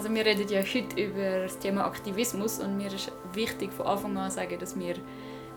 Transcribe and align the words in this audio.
Also 0.00 0.14
wir 0.14 0.24
reden 0.24 0.48
ja 0.48 0.62
heute 0.62 0.98
über 0.98 1.42
das 1.42 1.58
Thema 1.58 1.84
Aktivismus 1.84 2.58
und 2.58 2.78
mir 2.78 2.86
ist 2.86 3.12
wichtig 3.34 3.70
von 3.70 3.86
Anfang 3.86 4.16
an 4.16 4.30
zu 4.30 4.36
sagen, 4.36 4.58
dass 4.58 4.78
wir 4.78 4.94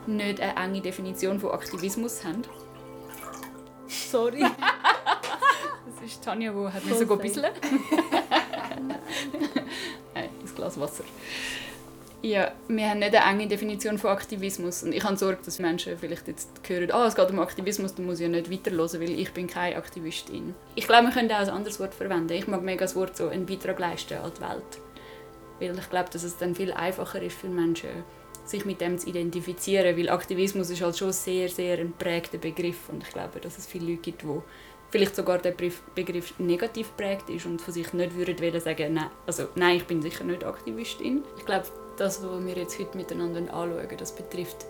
nicht 0.06 0.42
eine 0.42 0.58
enge 0.58 0.82
Definition 0.82 1.40
von 1.40 1.52
Aktivismus 1.52 2.26
haben. 2.26 2.42
Sorry. 3.88 4.42
das 4.42 6.06
ist 6.06 6.22
Tanja, 6.22 6.52
die 6.52 6.74
hat 6.74 6.84
mir 6.84 6.94
sogar 6.94 7.18
ein 7.20 7.22
bisschen. 7.22 7.46
ein 10.14 10.30
Glas 10.54 10.78
Wasser. 10.78 11.06
Ja, 12.26 12.54
wir 12.70 12.90
haben 12.90 13.00
nicht 13.00 13.14
eine 13.14 13.32
enge 13.32 13.50
Definition 13.50 13.98
von 13.98 14.12
Aktivismus. 14.12 14.82
Und 14.84 14.94
ich 14.94 15.04
habe 15.04 15.18
Sorge, 15.18 15.40
dass 15.44 15.60
Menschen 15.60 15.98
vielleicht 15.98 16.26
jetzt 16.30 16.50
hören, 16.66 16.90
oh, 16.94 17.04
es 17.04 17.16
geht 17.16 17.30
um 17.30 17.40
Aktivismus, 17.40 17.96
dann 17.96 18.06
muss 18.06 18.22
ich 18.22 18.24
ja 18.24 18.30
nicht 18.30 18.50
weiterhören, 18.50 19.02
weil 19.02 19.20
ich 19.20 19.34
bin 19.34 19.46
keine 19.46 19.76
Aktivistin. 19.76 20.56
Ich 20.76 20.88
glaube, 20.88 21.08
wir 21.08 21.12
können 21.12 21.30
auch 21.34 21.40
ein 21.40 21.50
anderes 21.50 21.82
Wort 21.82 21.94
verwenden. 21.94 22.32
Ich 22.32 22.48
mag 22.48 22.62
mega 22.62 22.86
das 22.86 22.96
Wort 22.96 23.18
so, 23.18 23.28
einen 23.28 23.46
Beitrag 23.46 23.78
leisten 23.78 24.20
an 24.20 24.32
die 24.38 24.42
Welt. 24.42 24.64
Weil 25.60 25.78
ich 25.78 25.90
glaube, 25.90 26.10
dass 26.14 26.24
es 26.24 26.38
dann 26.38 26.56
viel 26.56 26.72
einfacher 26.72 27.22
ist 27.22 27.38
für 27.38 27.50
Menschen, 27.50 27.90
sich 28.46 28.64
mit 28.64 28.80
dem 28.80 28.98
zu 28.98 29.10
identifizieren, 29.10 29.98
weil 29.98 30.08
Aktivismus 30.08 30.70
ist 30.70 30.82
halt 30.82 30.98
schon 30.98 31.12
sehr, 31.12 31.50
sehr 31.50 31.78
ein 31.78 31.92
prägter 31.92 32.38
Begriff 32.38 32.88
und 32.88 33.04
ich 33.04 33.10
glaube, 33.10 33.42
dass 33.42 33.58
es 33.58 33.68
viele 33.68 33.88
Leute 33.88 34.02
gibt, 34.02 34.22
die 34.22 34.42
vielleicht 34.92 35.16
sogar 35.18 35.40
der 35.40 35.56
Begriff 35.96 36.40
negativ 36.40 36.96
prägt 36.96 37.30
ist 37.30 37.46
und 37.46 37.62
von 37.62 37.74
sich 37.74 37.92
nicht 37.92 38.16
würden 38.16 38.60
sagen, 38.62 38.94
nein, 38.94 39.10
also 39.26 39.48
nein, 39.56 39.78
ich 39.78 39.86
bin 39.86 40.02
sicher 40.02 40.24
nicht 40.24 40.44
Aktivistin. 40.44 41.24
Ich 41.38 41.46
glaube, 41.46 41.66
das, 41.98 42.24
was 42.24 42.46
wir 42.46 42.56
jetzt 42.56 42.80
heute 42.80 42.98
miteinander 42.98 43.40
anschauen, 43.54 43.98
das 43.98 44.12
betrifft 44.12 44.66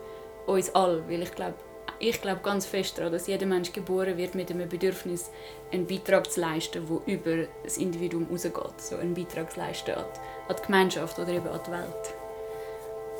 uns 0.45 0.73
alle, 0.75 1.07
weil 1.09 1.21
ich 1.23 1.33
glaube, 1.33 1.55
ich 1.99 2.21
glaube 2.21 2.41
ganz 2.43 2.65
fest 2.65 2.97
daran, 2.97 3.13
dass 3.13 3.27
jeder 3.27 3.45
Mensch 3.45 3.71
geboren 3.71 4.17
wird 4.17 4.35
mit 4.35 4.51
einem 4.51 4.67
Bedürfnis, 4.67 5.29
einen 5.71 5.87
Beitrag 5.87 6.29
zu 6.29 6.41
leisten, 6.41 6.85
der 6.87 7.15
über 7.15 7.47
das 7.63 7.77
Individuum 7.77 8.25
hinausgeht. 8.25 8.53
So 8.77 8.97
einen 8.97 9.13
Beitrag 9.13 9.51
zu 9.53 9.59
leisten 9.59 9.95
an 9.95 10.05
die, 10.13 10.51
an 10.51 10.55
die 10.57 10.65
Gemeinschaft 10.65 11.19
oder 11.19 11.29
eben 11.29 11.47
an 11.47 11.59
die 11.65 11.71
Welt. 11.71 12.13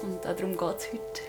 Und 0.02 0.26
darum 0.26 0.58
geht 0.58 0.78
es 0.78 0.90
heute. 0.92 1.22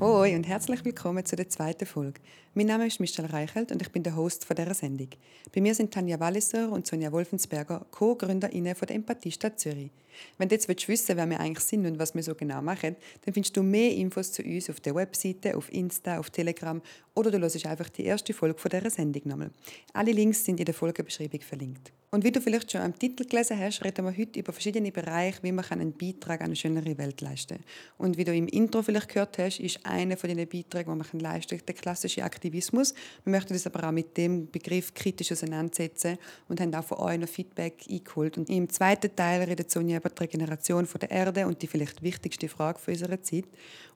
Hoi 0.00 0.34
und 0.34 0.48
herzlich 0.48 0.82
willkommen 0.86 1.26
zu 1.26 1.36
der 1.36 1.50
zweiten 1.50 1.84
Folge. 1.84 2.22
Mein 2.54 2.68
Name 2.68 2.86
ist 2.86 3.00
Michelle 3.00 3.30
Reichelt 3.30 3.70
und 3.70 3.82
ich 3.82 3.92
bin 3.92 4.02
der 4.02 4.16
Host 4.16 4.46
von 4.46 4.56
dieser 4.56 4.72
Sendung. 4.72 5.10
Bei 5.54 5.60
mir 5.60 5.74
sind 5.74 5.92
Tanja 5.92 6.18
Walliser 6.18 6.72
und 6.72 6.86
Sonja 6.86 7.12
Wolfensberger, 7.12 7.84
Co-GründerInnen 7.90 8.74
von 8.74 8.86
der 8.86 8.96
Empathiestadt 8.96 9.60
Zürich. 9.60 9.90
Wenn 10.38 10.48
du 10.48 10.54
jetzt 10.54 10.68
wissen 10.68 10.88
willst, 10.88 11.08
wer 11.08 11.26
wir 11.26 11.40
eigentlich 11.40 11.64
sind 11.64 11.86
und 11.86 11.98
was 11.98 12.14
wir 12.14 12.22
so 12.22 12.34
genau 12.34 12.62
machen, 12.62 12.96
dann 13.24 13.34
findest 13.34 13.56
du 13.56 13.62
mehr 13.62 13.92
Infos 13.94 14.32
zu 14.32 14.42
uns 14.42 14.70
auf 14.70 14.80
der 14.80 14.94
Webseite, 14.94 15.56
auf 15.56 15.72
Insta, 15.72 16.18
auf 16.18 16.30
Telegram 16.30 16.80
oder 17.14 17.30
du 17.30 17.38
hörst 17.38 17.66
einfach 17.66 17.88
die 17.88 18.04
erste 18.04 18.32
Folge 18.32 18.58
von 18.58 18.70
dieser 18.70 18.90
Sendung 18.90 19.22
nochmal. 19.24 19.50
Alle 19.92 20.12
Links 20.12 20.44
sind 20.44 20.58
in 20.58 20.66
der 20.66 20.74
Folgebeschreibung 20.74 21.40
verlinkt. 21.40 21.92
Und 22.12 22.24
wie 22.24 22.32
du 22.32 22.40
vielleicht 22.40 22.72
schon 22.72 22.80
am 22.80 22.98
Titel 22.98 23.24
gelesen 23.24 23.56
hast, 23.56 23.84
reden 23.84 24.04
wir 24.04 24.16
heute 24.16 24.40
über 24.40 24.52
verschiedene 24.52 24.90
Bereiche, 24.90 25.38
wie 25.42 25.52
man 25.52 25.64
einen 25.66 25.92
Beitrag 25.92 26.40
an 26.40 26.46
eine 26.46 26.56
schönere 26.56 26.98
Welt 26.98 27.20
leisten 27.20 27.58
kann. 27.58 27.64
Und 27.98 28.16
wie 28.16 28.24
du 28.24 28.34
im 28.34 28.48
Intro 28.48 28.82
vielleicht 28.82 29.10
gehört 29.10 29.38
hast, 29.38 29.60
ist 29.60 29.86
einer 29.86 30.16
von 30.16 30.28
diesen 30.28 30.48
Beiträgen, 30.48 30.92
die 30.92 30.98
man 30.98 31.20
leisten 31.20 31.56
kann, 31.56 31.66
der 31.66 31.74
klassische 31.76 32.24
Aktivismus. 32.24 32.94
Wir 33.22 33.30
möchten 33.30 33.52
uns 33.52 33.64
aber 33.64 33.86
auch 33.86 33.92
mit 33.92 34.16
dem 34.16 34.50
Begriff 34.50 34.92
kritisch 34.92 35.30
auseinandersetzen 35.30 36.18
und 36.48 36.60
haben 36.60 36.74
auch 36.74 36.82
von 36.82 36.98
euch 36.98 37.18
noch 37.18 37.28
Feedback 37.28 37.84
eingeholt. 37.88 38.38
Und 38.38 38.50
im 38.50 38.68
zweiten 38.68 39.14
Teil 39.14 39.44
redet 39.44 39.70
Sonja 39.70 39.99
über 40.00 40.08
die 40.10 40.22
Regeneration 40.22 40.88
der 41.00 41.10
Erde 41.10 41.46
und 41.46 41.62
die 41.62 41.66
vielleicht 41.66 42.02
wichtigste 42.02 42.48
Frage 42.48 42.78
unserer 42.86 43.22
Zeit. 43.22 43.44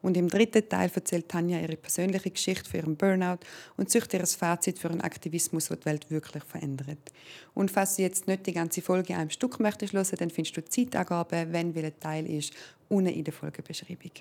Und 0.02 0.16
im 0.16 0.28
dritten 0.28 0.69
Teil 0.69 0.91
erzählt 0.94 1.28
Tanja 1.28 1.60
ihre 1.60 1.77
persönliche 1.77 2.31
Geschichte 2.31 2.69
für 2.69 2.76
ihren 2.78 2.97
Burnout 2.97 3.38
und 3.76 3.91
sucht 3.91 4.12
ihr 4.15 4.26
Fazit 4.26 4.78
für 4.78 4.91
einen 4.91 5.00
Aktivismus, 5.00 5.69
der 5.69 5.78
die 5.78 5.87
Welt 5.87 6.10
wirklich 6.10 6.44
verändert. 6.44 7.12
Und 7.54 7.70
falls 7.70 7.97
du 7.97 8.03
jetzt 8.03 8.28
nicht 8.28 8.47
die 8.47 8.53
ganze 8.53 8.82
Folge 8.82 9.15
in 9.15 9.19
einem 9.19 9.31
Stück 9.31 9.59
möchtest 9.60 9.92
hören, 9.92 10.06
dann 10.19 10.31
findest 10.31 10.56
du 10.56 10.60
die 10.60 10.69
Zeitangaben, 10.69 11.53
wenn 11.53 11.75
welcher 11.75 11.98
Teil 11.98 12.26
ist, 12.26 12.53
unten 12.88 13.12
in 13.12 13.25
der 13.25 13.32
Folgebeschreibung. 13.32 14.12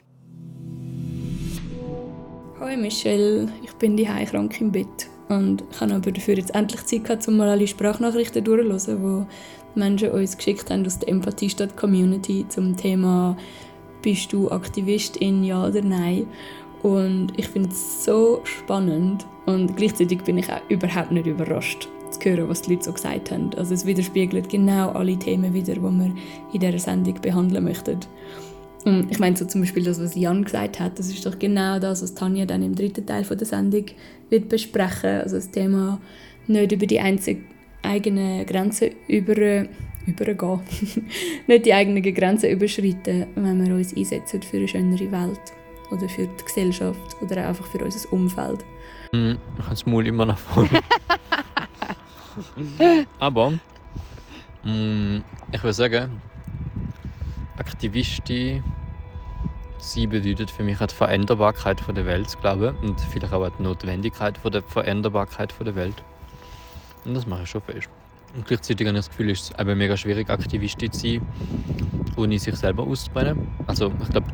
Hallo 2.59 2.77
Michelle, 2.77 3.51
ich 3.63 3.73
bin 3.73 3.97
die 3.97 4.05
krank 4.05 4.61
im 4.61 4.71
Bett 4.71 5.12
und 5.29 5.63
ich 5.71 5.81
habe 5.81 5.93
aber 5.93 6.11
dafür 6.11 6.35
jetzt 6.35 6.53
endlich 6.53 6.85
Zeit 6.85 7.05
gehabt, 7.05 7.27
um 7.27 7.37
mal 7.37 7.49
alle 7.49 7.67
Sprachnachrichten 7.67 8.43
durchzuhören, 8.43 9.27
die 9.75 9.79
Menschen 9.79 10.11
uns 10.11 10.37
geschickt 10.37 10.69
haben 10.69 10.85
aus 10.85 10.99
der 10.99 11.09
Empathiestadt 11.09 11.75
Community 11.75 12.45
zum 12.49 12.75
Thema 12.77 13.35
bist 14.03 14.33
du 14.33 14.51
Aktivistin, 14.51 15.43
ja 15.43 15.65
oder 15.65 15.81
nein? 15.81 16.27
Und 16.83 17.31
ich 17.37 17.47
finde 17.47 17.69
es 17.69 18.03
so 18.03 18.41
spannend 18.43 19.25
und 19.45 19.75
gleichzeitig 19.77 20.21
bin 20.23 20.37
ich 20.37 20.51
auch 20.51 20.61
überhaupt 20.69 21.11
nicht 21.11 21.25
überrascht 21.25 21.87
zu 22.11 22.29
hören, 22.29 22.49
was 22.49 22.61
die 22.61 22.73
Leute 22.73 22.83
so 22.83 22.93
gesagt 22.93 23.31
haben. 23.31 23.51
Also 23.55 23.73
es 23.73 23.85
widerspiegelt 23.85 24.49
genau 24.49 24.89
alle 24.89 25.17
Themen 25.17 25.53
wieder, 25.53 25.73
die 25.75 25.81
wir 25.81 26.13
in 26.51 26.59
dieser 26.59 26.79
Sendung 26.79 27.15
behandeln 27.21 27.63
möchten. 27.63 27.99
Und 28.85 29.11
ich 29.11 29.19
meine 29.19 29.35
so 29.37 29.45
zum 29.45 29.61
Beispiel 29.61 29.83
das, 29.83 30.01
was 30.01 30.15
Jan 30.15 30.43
gesagt 30.43 30.79
hat, 30.79 30.99
das 30.99 31.07
ist 31.07 31.25
doch 31.25 31.39
genau 31.39 31.79
das, 31.79 32.03
was 32.03 32.15
Tanja 32.15 32.45
dann 32.45 32.63
im 32.63 32.75
dritten 32.75 33.05
Teil 33.05 33.23
der 33.23 33.47
Sendung 33.47 33.85
wird 34.29 34.49
besprechen. 34.49 35.21
Also 35.21 35.37
das 35.37 35.51
Thema 35.51 36.01
nicht 36.47 36.71
über 36.71 36.85
die 36.85 36.99
einzige 36.99 37.43
eigene 37.81 38.45
Grenzen 38.45 38.91
über 39.07 39.67
übergehen. 40.05 40.59
nicht 41.47 41.65
die 41.65 41.73
eigenen 41.73 42.03
Grenzen 42.13 42.49
überschreiten, 42.49 43.27
wenn 43.35 43.65
wir 43.65 43.75
uns 43.75 43.95
einsetzen 43.95 44.41
für 44.41 44.57
eine 44.57 44.67
schönere 44.67 45.11
Welt 45.11 45.39
oder 45.91 46.09
für 46.09 46.27
die 46.27 46.43
Gesellschaft 46.45 47.15
oder 47.21 47.47
einfach 47.47 47.65
für 47.67 47.83
unser 47.83 48.11
Umfeld. 48.11 48.63
Mm, 49.11 49.33
ich 49.57 49.63
habe 49.63 49.69
das 49.69 49.85
Maul 49.85 50.07
immer 50.07 50.25
noch 50.25 50.37
voll. 50.37 50.67
Aber 53.19 53.51
mm, 54.63 55.17
ich 55.51 55.63
würde 55.63 55.73
sagen, 55.73 56.21
Aktivistin 57.57 58.63
sie 59.83 60.07
bedeutet 60.07 60.49
für 60.49 60.63
mich 60.63 60.77
die 60.77 60.95
Veränderbarkeit 60.95 61.81
der 61.87 62.05
Welt, 62.05 62.39
glaube 62.41 62.73
ich, 62.75 62.89
und 62.89 62.99
vielleicht 63.01 63.33
auch 63.33 63.49
die 63.49 63.63
Notwendigkeit 63.63 64.39
der 64.43 64.63
Veränderbarkeit 64.63 65.53
der 65.59 65.75
Welt. 65.75 66.03
Und 67.05 67.15
das 67.15 67.27
mache 67.27 67.43
ich 67.43 67.49
schon 67.49 67.61
fest. 67.61 67.89
Und 68.35 68.47
gleichzeitig 68.47 68.87
habe 68.87 68.97
ich 68.97 69.05
das 69.05 69.09
Gefühl, 69.09 69.29
es 69.29 69.41
ist 69.41 69.59
eben 69.59 69.77
mega 69.77 69.97
schwierig, 69.97 70.29
Aktivistin 70.29 70.91
zu 70.91 70.99
sein, 70.99 71.21
ohne 72.15 72.39
sich 72.39 72.55
selber 72.55 72.83
auszubrennen. 72.83 73.47
Also 73.67 73.91
ich 74.01 74.09
glaube, 74.09 74.27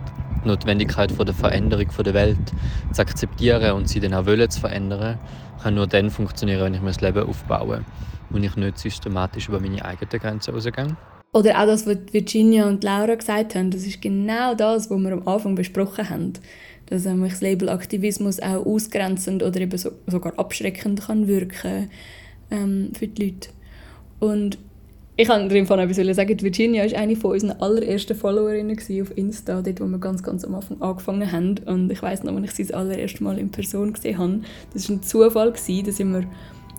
die 0.44 0.48
Notwendigkeit 0.48 1.12
von 1.12 1.26
der 1.26 1.36
Veränderung 1.36 1.88
der 2.06 2.14
Welt 2.14 2.54
zu 2.94 3.02
akzeptieren 3.02 3.74
und 3.74 3.90
sie 3.90 4.00
dann 4.00 4.14
auch 4.14 4.26
zu 4.48 4.60
verändern, 4.60 5.20
kann 5.62 5.76
nur 5.76 5.88
dann 5.88 6.10
funktionieren, 6.10 6.62
wenn 6.62 6.74
ich 6.76 6.82
mein 6.82 6.94
Leben 6.94 7.28
aufbaue 7.28 7.84
und 8.30 8.44
ich 8.44 8.56
nicht 8.56 8.78
systematisch 8.78 9.50
über 9.50 9.60
meine 9.60 9.84
eigenen 9.84 10.22
Grenzen 10.22 10.54
rausgehe. 10.54 10.96
Oder 11.32 11.62
auch 11.62 11.66
das, 11.68 11.86
was 11.86 11.98
Virginia 12.12 12.68
und 12.68 12.84
Laura 12.84 13.14
gesagt 13.16 13.54
haben, 13.56 13.70
das 13.70 13.86
ist 13.86 14.02
genau 14.02 14.56
das, 14.56 14.90
was 14.90 15.00
wir 15.00 15.12
am 15.12 15.28
Anfang 15.28 15.56
besprochen 15.56 16.10
haben. 16.10 16.34
Dass 16.88 17.06
nämlich 17.06 17.34
das 17.34 17.42
Label 17.42 17.70
Aktivismus 17.70 18.40
auch 18.40 18.66
ausgrenzend 18.66 19.44
oder 19.44 19.62
eben 19.62 19.78
so, 19.78 19.92
sogar 20.08 20.38
abschreckend 20.40 21.02
kann 21.02 21.28
wirken 21.28 21.90
ähm, 22.50 22.92
für 22.98 23.08
die 23.08 23.26
Leute. 23.26 23.50
Und 24.20 24.58
ich 25.18 25.28
kann 25.28 25.50
dir 25.50 25.66
von 25.66 25.80
etwas 25.80 26.16
sagen, 26.16 26.42
Virginia 26.42 26.90
war 26.90 26.98
eine 26.98 27.16
von 27.16 27.34
unseren 27.34 27.62
allerersten 27.62 28.16
Followerinnen 28.16 28.78
auf 29.02 29.18
Insta, 29.18 29.62
dort 29.62 29.82
wo 29.82 29.86
wir 29.86 30.00
ganz, 30.00 30.24
ganz 30.24 30.44
am 30.46 30.56
Anfang 30.56 30.82
angefangen 30.82 31.32
haben. 31.32 31.58
Und 31.66 31.92
ich 31.92 32.02
weiß 32.02 32.24
noch, 32.24 32.36
als 32.36 32.46
ich 32.46 32.52
sie 32.52 32.64
das 32.64 32.72
allererste 32.72 33.24
Mal 33.24 33.38
in 33.38 33.52
Person 33.52 33.94
gesehen 33.94 34.18
habe, 34.18 34.40
das 34.74 34.90
war 34.90 34.96
ein 34.96 35.04
Zufall, 35.04 35.52
da 35.52 35.92
sind 35.92 36.14
wir 36.14 36.24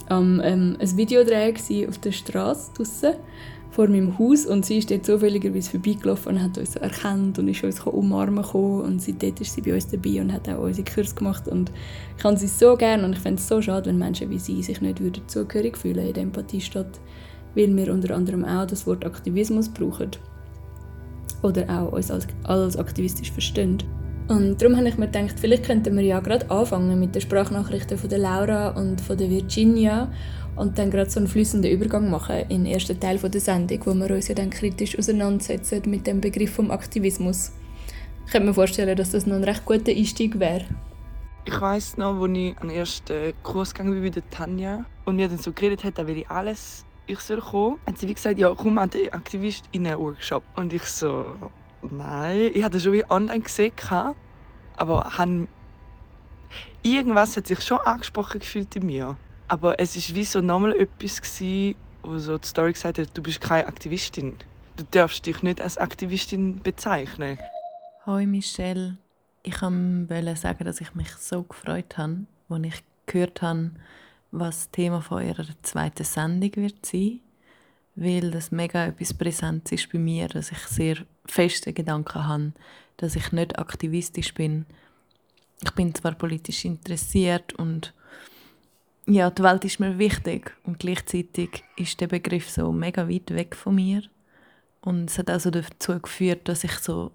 am 0.09 0.41
ähm, 0.43 0.77
ein 0.81 0.97
Video 0.97 1.23
drehen 1.23 1.55
auf 1.89 1.99
der 1.99 2.13
Straße 2.13 2.73
draussen 2.75 3.13
vor 3.71 3.89
meinem 3.89 4.19
Haus 4.19 4.47
und 4.47 4.67
sie 4.67 4.79
ist 4.79 4.91
dort 4.91 5.07
zufälligerweise 5.07 5.71
vorbeigelaufen 5.71 6.35
und 6.35 6.43
hat 6.43 6.59
uns 6.59 6.77
erkannt 6.77 7.39
und 7.39 7.49
ist 7.49 7.63
uns 7.63 7.81
umarmen 7.81 8.43
gekommen 8.43 8.83
und 8.83 9.03
seitdem 9.03 9.35
ist 9.41 9.55
sie 9.55 9.63
bei 9.63 9.75
uns 9.75 9.89
dabei 9.89 10.21
und 10.21 10.33
hat 10.33 10.49
auch 10.49 10.63
unsere 10.63 10.89
Kurs 10.89 11.15
gemacht 11.15 11.47
und 11.47 11.71
ich 12.17 12.23
kann 12.23 12.37
sie 12.37 12.49
so 12.49 12.77
gerne 12.77 13.05
und 13.05 13.13
ich 13.13 13.21
finde 13.21 13.41
es 13.41 13.49
so 13.49 13.63
schade, 13.63 13.89
wenn 13.89 13.99
Menschen 13.99 14.31
wie 14.31 14.39
sie 14.39 14.63
sich 14.63 14.81
nicht 14.81 15.01
würden 15.01 15.23
zugehörig 15.29 15.77
fühlen 15.77 16.07
in 16.07 16.15
der 16.15 16.23
Empathiestadt 16.25 17.01
weil 17.55 17.77
wir 17.77 17.93
unter 17.93 18.15
anderem 18.15 18.45
auch 18.45 18.67
das 18.67 18.87
Wort 18.87 19.05
Aktivismus 19.05 19.69
brauchen 19.69 20.11
oder 21.43 21.65
auch 21.69 21.93
uns 21.93 22.11
als, 22.11 22.27
als 22.45 22.77
aktivistisch 22.77 23.33
verstehen. 23.33 23.79
Und 24.29 24.63
darum 24.63 24.77
habe 24.77 24.89
ich 24.89 24.97
mir 24.97 25.07
gedacht, 25.07 25.41
vielleicht 25.41 25.65
könnten 25.65 25.97
wir 25.97 26.05
ja 26.05 26.21
gerade 26.21 26.49
anfangen 26.51 27.01
mit 27.01 27.15
den 27.15 27.23
Sprachnachrichten 27.23 27.99
von 27.99 28.09
der 28.09 28.21
Laura 28.21 28.69
und 28.71 29.01
von 29.01 29.17
der 29.17 29.29
Virginia 29.29 30.13
und 30.61 30.79
dann 30.79 30.91
gerade 30.91 31.09
so 31.09 31.19
einen 31.19 31.27
flüssenden 31.27 31.71
Übergang 31.71 32.11
machen 32.11 32.45
in 32.51 32.65
den 32.65 32.75
ersten 32.75 33.01
Teil 33.01 33.17
der 33.19 33.41
Sendung, 33.41 33.81
wo 33.87 33.95
wir 33.95 34.15
uns 34.15 34.29
ja 34.29 34.35
dann 34.35 34.51
kritisch 34.51 34.99
auseinandersetzen 34.99 35.83
mit 35.87 36.07
dem 36.07 36.21
Begriff 36.21 36.55
vom 36.55 36.71
Aktivismus. 36.71 37.53
Ich 38.27 38.33
könnte 38.33 38.49
mir 38.49 38.55
vorstellen, 38.55 38.95
dass 38.95 39.11
das 39.11 39.27
noch 39.27 39.37
ein 39.37 39.45
recht 39.45 39.65
guter 39.65 39.91
Einstieg 39.91 40.39
wäre. 40.39 40.67
Ich 41.47 41.59
weiss 41.59 41.97
noch, 41.97 42.21
als 42.21 42.37
ich 42.37 42.59
an 42.59 42.69
den 42.69 42.77
ersten 42.77 43.33
Kurs 43.43 43.73
gegangen 43.73 44.03
bin 44.03 44.13
der 44.13 44.29
Tanja 44.29 44.85
und 45.07 45.17
mir 45.17 45.29
dann 45.29 45.39
so 45.39 45.51
geredet 45.51 45.83
hat, 45.83 45.97
da 45.97 46.07
will 46.07 46.19
ich 46.19 46.29
alles 46.29 46.85
ich 47.07 47.19
soll 47.21 47.41
kommen, 47.41 47.79
hat 47.87 47.99
sie 47.99 48.07
wie 48.07 48.15
gesagt, 48.15 48.39
ja, 48.39 48.55
komm 48.55 48.79
an 48.79 48.91
den 48.91 49.13
AktivistInnen-Workshop. 49.13 50.45
Und 50.57 50.73
ich 50.73 50.85
so, 50.85 51.25
nein, 51.91 52.51
ich 52.55 52.63
hatte 52.63 52.79
schon 52.79 52.93
wie 52.93 53.11
online 53.11 53.41
gesehen, 53.41 53.73
aber 54.77 55.19
han 55.19 55.49
irgendwas 56.83 57.37
hat 57.37 57.47
sich 57.47 57.63
schon 57.63 57.79
angesprochen 57.79 58.41
gefühlt 58.41 58.77
in 58.77 58.87
mir. 58.87 59.17
Aber 59.51 59.81
es 59.81 59.97
war 59.97 60.17
wie 60.17 60.25
so 60.25 60.41
nochmal 60.41 60.77
etwas, 60.77 61.21
gewesen, 61.21 61.75
wo 62.03 62.19
so 62.19 62.39
die 62.39 62.47
Story 62.47 62.73
gesagt 62.73 62.99
hat, 62.99 63.09
du 63.15 63.23
bist 63.23 63.41
keine 63.41 63.67
Aktivistin. 63.67 64.37
Du 64.77 64.85
darfst 64.93 65.27
dich 65.27 65.43
nicht 65.43 65.61
als 65.61 65.77
Aktivistin 65.77 66.63
bezeichnen. 66.63 67.37
Hoi 68.07 68.27
Michelle. 68.27 68.97
Ich 69.43 69.61
wollte 69.61 70.37
sagen, 70.37 70.65
dass 70.65 70.81
ich 70.81 70.95
mich 70.95 71.11
so 71.17 71.43
gefreut 71.43 71.99
habe, 71.99 72.27
als 72.49 72.65
ich 72.65 72.85
gehört 73.07 73.43
habe, 73.43 73.73
was 74.31 74.59
das 74.59 74.71
Thema 74.71 75.01
von 75.01 75.27
ihrer 75.27 75.47
zweiten 75.63 76.05
Sendung 76.05 76.55
wird 76.55 76.87
sein 76.87 77.21
weil 77.97 78.31
das 78.31 78.51
mega 78.51 78.87
etwas 78.87 79.13
Präsentes 79.13 79.73
ist 79.73 79.93
bei 79.93 79.99
mir, 79.99 80.29
dass 80.29 80.53
ich 80.53 80.59
sehr 80.59 80.97
feste 81.27 81.73
Gedanken 81.73 82.27
habe, 82.27 82.53
dass 82.97 83.17
ich 83.17 83.31
nicht 83.33 83.59
aktivistisch 83.59 84.33
bin. 84.33 84.65
Ich 85.63 85.73
bin 85.73 85.95
zwar 85.95 86.13
politisch 86.13 86.65
interessiert 86.65 87.53
und 87.55 87.93
ja, 89.11 89.31
die 89.31 89.43
Welt 89.43 89.65
ist 89.65 89.81
mir 89.81 89.99
wichtig 89.99 90.57
und 90.65 90.79
gleichzeitig 90.79 91.65
ist 91.77 92.01
der 92.01 92.07
Begriff 92.07 92.49
so 92.49 92.73
mega 92.73 93.09
weit 93.09 93.31
weg 93.31 93.57
von 93.57 93.75
mir 93.75 94.03
und 94.81 95.11
es 95.11 95.19
hat 95.19 95.31
also 95.31 95.51
dazu 95.51 95.99
geführt, 96.01 96.49
dass 96.49 96.65
ich 96.65 96.73
so 96.79 97.11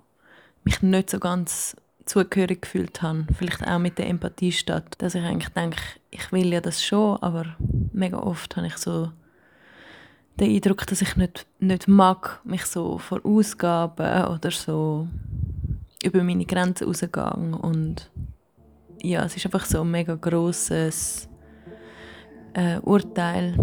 mich 0.64 0.82
nicht 0.82 1.10
so 1.10 1.20
ganz 1.20 1.76
zugehörig 2.06 2.62
gefühlt 2.64 3.02
habe. 3.02 3.26
Vielleicht 3.38 3.66
auch 3.66 3.80
mit 3.80 3.98
der 3.98 4.08
Empathie 4.08 4.52
statt, 4.52 4.96
dass 5.00 5.16
ich 5.16 5.24
eigentlich 5.24 5.54
denke, 5.54 5.82
ich 6.12 6.32
will 6.32 6.52
ja 6.52 6.62
das 6.62 6.84
schon, 6.84 7.18
aber 7.22 7.56
mega 7.94 8.18
oft 8.18 8.56
habe 8.58 8.68
ich 8.68 8.78
so 8.78 9.12
den 10.40 10.54
Eindruck, 10.54 10.86
dass 10.86 11.02
ich 11.02 11.16
nicht, 11.16 11.48
nicht 11.60 11.88
mag, 11.88 12.42
mich 12.44 12.66
so 12.66 12.98
vor 12.98 13.22
Ausgaben 13.24 14.26
oder 14.26 14.52
so 14.52 15.08
über 16.04 16.24
meine 16.24 16.46
Grenzen 16.46 16.88
rausgehen. 16.88 17.54
Und 17.54 18.12
ja, 19.02 19.24
es 19.24 19.38
ist 19.38 19.46
einfach 19.46 19.66
so 19.66 19.82
ein 19.82 19.92
mega 19.92 20.16
grosses 20.16 21.30
äh, 22.56 22.80
Urteil. 22.80 23.56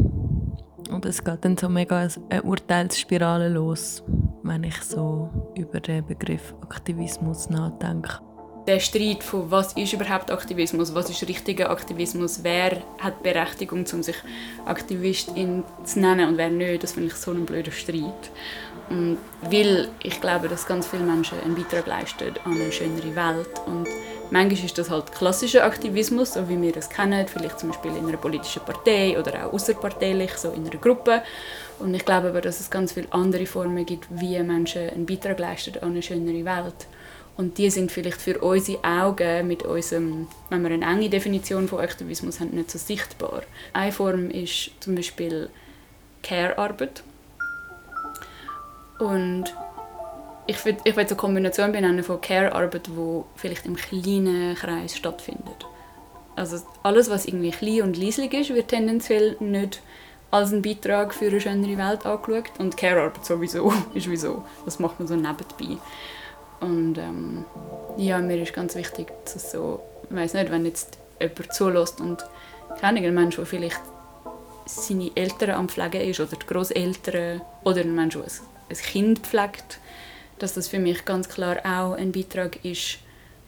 Und 0.90 1.06
es 1.06 1.24
geht 1.24 1.44
dann 1.44 1.56
so 1.56 1.68
mega 1.68 2.08
eine 2.28 2.42
Urteilsspirale 2.42 3.48
los, 3.48 4.02
wenn 4.42 4.64
ich 4.64 4.80
so 4.82 5.30
über 5.56 5.80
den 5.80 6.06
Begriff 6.06 6.54
Aktivismus 6.62 7.48
nachdenke 7.48 8.20
der 8.66 8.78
Streit 8.80 9.22
von 9.22 9.50
was 9.50 9.72
ist 9.74 9.92
überhaupt 9.92 10.30
Aktivismus, 10.30 10.94
was 10.94 11.10
ist 11.10 11.26
richtiger 11.28 11.70
Aktivismus, 11.70 12.40
wer 12.42 12.82
hat 12.98 13.22
Berechtigung, 13.22 13.84
um 13.92 14.02
sich 14.02 14.16
Aktivistin 14.66 15.64
zu 15.84 16.00
nennen 16.00 16.28
und 16.28 16.36
wer 16.36 16.50
nicht, 16.50 16.82
das 16.82 16.92
finde 16.92 17.08
ich 17.08 17.14
so 17.14 17.32
ein 17.32 17.44
blöder 17.44 17.72
Streit. 17.72 18.30
Und 18.88 19.18
weil 19.42 19.88
ich 20.02 20.20
glaube, 20.20 20.48
dass 20.48 20.66
ganz 20.66 20.86
viele 20.86 21.04
Menschen 21.04 21.40
einen 21.40 21.54
Beitrag 21.54 21.86
leisten 21.86 22.34
an 22.44 22.52
eine 22.52 22.72
schönere 22.72 23.16
Welt 23.16 23.50
und 23.66 23.88
manchmal 24.32 24.64
ist 24.64 24.78
das 24.78 24.90
halt 24.90 25.12
klassischer 25.12 25.64
Aktivismus, 25.64 26.32
so 26.32 26.48
wie 26.48 26.60
wir 26.60 26.72
das 26.72 26.88
kennen, 26.88 27.28
vielleicht 27.28 27.60
zum 27.60 27.68
Beispiel 27.68 27.94
in 27.94 28.06
einer 28.06 28.16
politischen 28.16 28.62
Partei 28.62 29.18
oder 29.18 29.46
auch 29.46 29.52
außerparteilich, 29.52 30.32
so 30.32 30.50
in 30.50 30.66
einer 30.66 30.80
Gruppe. 30.80 31.22
Und 31.78 31.94
ich 31.94 32.04
glaube 32.04 32.28
aber, 32.28 32.40
dass 32.40 32.58
es 32.58 32.70
ganz 32.70 32.92
viele 32.92 33.12
andere 33.12 33.46
Formen 33.46 33.84
gibt, 33.84 34.06
wie 34.10 34.42
Menschen 34.42 34.88
einen 34.90 35.06
Beitrag 35.06 35.38
leisten 35.38 35.78
an 35.78 35.90
eine 35.90 36.02
schönere 36.02 36.44
Welt. 36.44 36.86
Und 37.36 37.58
die 37.58 37.70
sind 37.70 37.92
vielleicht 37.92 38.20
für 38.20 38.38
unsere 38.38 38.82
Augen 38.84 39.46
mit 39.46 39.62
unserem, 39.64 40.28
wenn 40.50 40.62
wir 40.62 40.70
eine 40.70 40.84
enge 40.84 41.08
Definition 41.10 41.68
von 41.68 41.80
Aktivismus 41.80 42.40
haben, 42.40 42.50
nicht 42.50 42.70
so 42.70 42.78
sichtbar. 42.78 43.42
Eine 43.72 43.92
Form 43.92 44.30
ist 44.30 44.70
zum 44.80 44.94
Beispiel 44.94 45.48
Care-Arbeit. 46.22 47.02
Und 48.98 49.54
ich 50.46 50.64
würde 50.64 50.80
ich 50.84 50.96
will 50.96 51.06
eine 51.06 51.16
Kombination 51.16 51.72
benennen 51.72 52.02
von 52.02 52.20
Care-Arbeit, 52.20 52.88
die 52.88 53.22
vielleicht 53.36 53.66
im 53.66 53.76
kleinen 53.76 54.54
Kreis 54.54 54.96
stattfindet. 54.96 55.66
Also 56.34 56.58
alles, 56.82 57.10
was 57.10 57.26
irgendwie 57.26 57.50
klein 57.50 57.82
und 57.82 57.96
leislich 57.96 58.32
ist, 58.32 58.54
wird 58.54 58.68
tendenziell 58.68 59.36
nicht 59.40 59.82
als 60.30 60.52
ein 60.52 60.62
Beitrag 60.62 61.12
für 61.12 61.26
eine 61.26 61.40
schönere 61.40 61.76
Welt 61.76 62.06
angeschaut. 62.06 62.58
Und 62.58 62.76
Care-Arbeit 62.76 63.24
sowieso 63.24 63.72
ist 63.94 64.10
wieso. 64.10 64.44
Das 64.64 64.78
macht 64.78 64.98
man 64.98 65.06
so 65.06 65.14
nebenbei. 65.14 65.78
Und 66.60 66.96
ähm, 66.96 67.44
ja, 67.96 68.18
mir 68.18 68.40
ist 68.40 68.54
ganz 68.54 68.74
wichtig, 68.74 69.12
dass 69.24 69.50
so, 69.50 69.80
ich 70.08 70.16
weiß 70.16 70.34
nicht, 70.34 70.50
wenn 70.50 70.64
jetzt 70.64 70.96
jemand 71.20 71.52
zulässt 71.52 72.00
und 72.00 72.24
keine 72.80 73.00
ein 73.00 73.14
Mensch, 73.14 73.36
der 73.36 73.46
vielleicht 73.46 73.80
seine 74.64 75.10
Eltern 75.14 75.50
am 75.50 75.68
Pflegen 75.68 76.08
ist 76.08 76.20
oder 76.20 76.36
die 76.36 76.46
Großeltern 76.46 77.42
oder 77.64 77.80
ein 77.80 77.94
Mensch, 77.94 78.14
der 78.14 78.24
ein 78.70 78.76
Kind 78.76 79.18
pflegt, 79.18 79.80
dass 80.38 80.54
das 80.54 80.68
für 80.68 80.78
mich 80.78 81.04
ganz 81.04 81.28
klar 81.28 81.58
auch 81.64 81.92
ein 81.92 82.12
Beitrag 82.12 82.64
ist, 82.64 82.98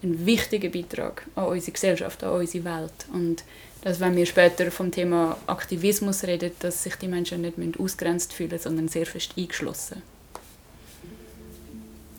ein 0.03 0.27
wichtiger 0.27 0.69
Beitrag 0.69 1.27
an 1.35 1.47
unsere 1.47 1.73
Gesellschaft, 1.73 2.23
an 2.23 2.35
unsere 2.35 2.65
Welt. 2.65 3.07
Und 3.13 3.43
dass, 3.83 4.01
wenn 4.01 4.17
wir 4.17 4.27
später 4.27 4.71
vom 4.71 4.91
Thema 4.91 5.37
Aktivismus 5.47 6.25
reden, 6.25 6.53
dass 6.61 6.83
sich 6.83 6.97
die 6.97 7.09
Menschen 7.09 7.43
nicht 7.43 7.79
ausgrenzt 7.79 8.33
fühlen, 8.33 8.59
sondern 8.59 8.89
sehr 8.89 9.07
fest 9.07 9.35
eingeschlossen. 9.37 10.03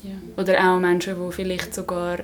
Ja. 0.04 0.12
Oder 0.38 0.60
auch 0.60 0.80
Menschen, 0.80 1.16
die 1.16 1.34
vielleicht 1.34 1.74
sogar 1.74 2.20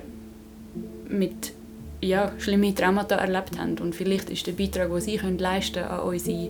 mit 1.08 1.52
ja, 2.00 2.32
schlimme 2.38 2.74
Traumata 2.74 3.16
erlebt 3.16 3.58
haben. 3.58 3.78
Und 3.78 3.94
vielleicht 3.94 4.30
ist 4.30 4.46
der 4.46 4.52
Beitrag, 4.52 4.90
den 4.90 5.00
sie 5.00 5.16
können 5.16 5.38
leisten 5.38 5.84
an 5.84 6.00
unsere 6.00 6.48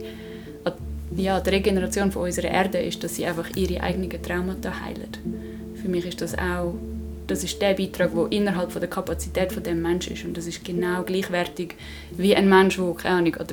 an, 0.65 0.73
ja, 1.17 1.41
die 1.41 1.51
Regeneration 1.51 2.13
von 2.13 2.25
unserer 2.25 2.51
Erde, 2.51 2.79
ist, 2.79 3.03
dass 3.03 3.17
sie 3.17 3.27
einfach 3.27 3.49
ihre 3.57 3.83
eigenen 3.83 4.23
Traumata 4.23 4.81
heilen. 4.81 5.52
Für 5.83 5.89
mich 5.89 6.07
ist 6.07 6.21
das 6.21 6.39
auch 6.39 6.75
das 7.27 7.45
ist 7.45 7.61
der 7.63 7.75
Beitrag, 7.75 8.13
der 8.15 8.31
innerhalb 8.31 8.73
von 8.73 8.81
der 8.81 8.91
Kapazität 8.91 9.53
von 9.53 9.63
dem 9.63 9.81
Menschen 9.81 10.15
ist. 10.15 10.25
Und 10.25 10.37
das 10.37 10.47
ist 10.47 10.65
genau 10.65 11.03
gleichwertig 11.03 11.75
wie 12.11 12.35
ein 12.35 12.49
Mensch, 12.49 12.77
der 12.77 12.95
keine 12.95 13.17
Ahnung, 13.17 13.35
eine 13.37 13.47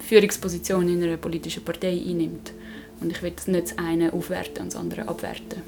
Führungsposition 0.00 0.88
in 0.88 1.02
einer 1.02 1.16
politischen 1.16 1.64
Partei 1.64 1.90
einnimmt. 2.06 2.52
Und 3.00 3.12
ich 3.12 3.22
will 3.22 3.32
das 3.34 3.46
nicht 3.46 3.70
das 3.70 3.78
eine 3.78 4.12
aufwerten 4.12 4.62
und 4.62 4.74
das 4.74 4.80
andere 4.80 5.08
abwerten. 5.08 5.62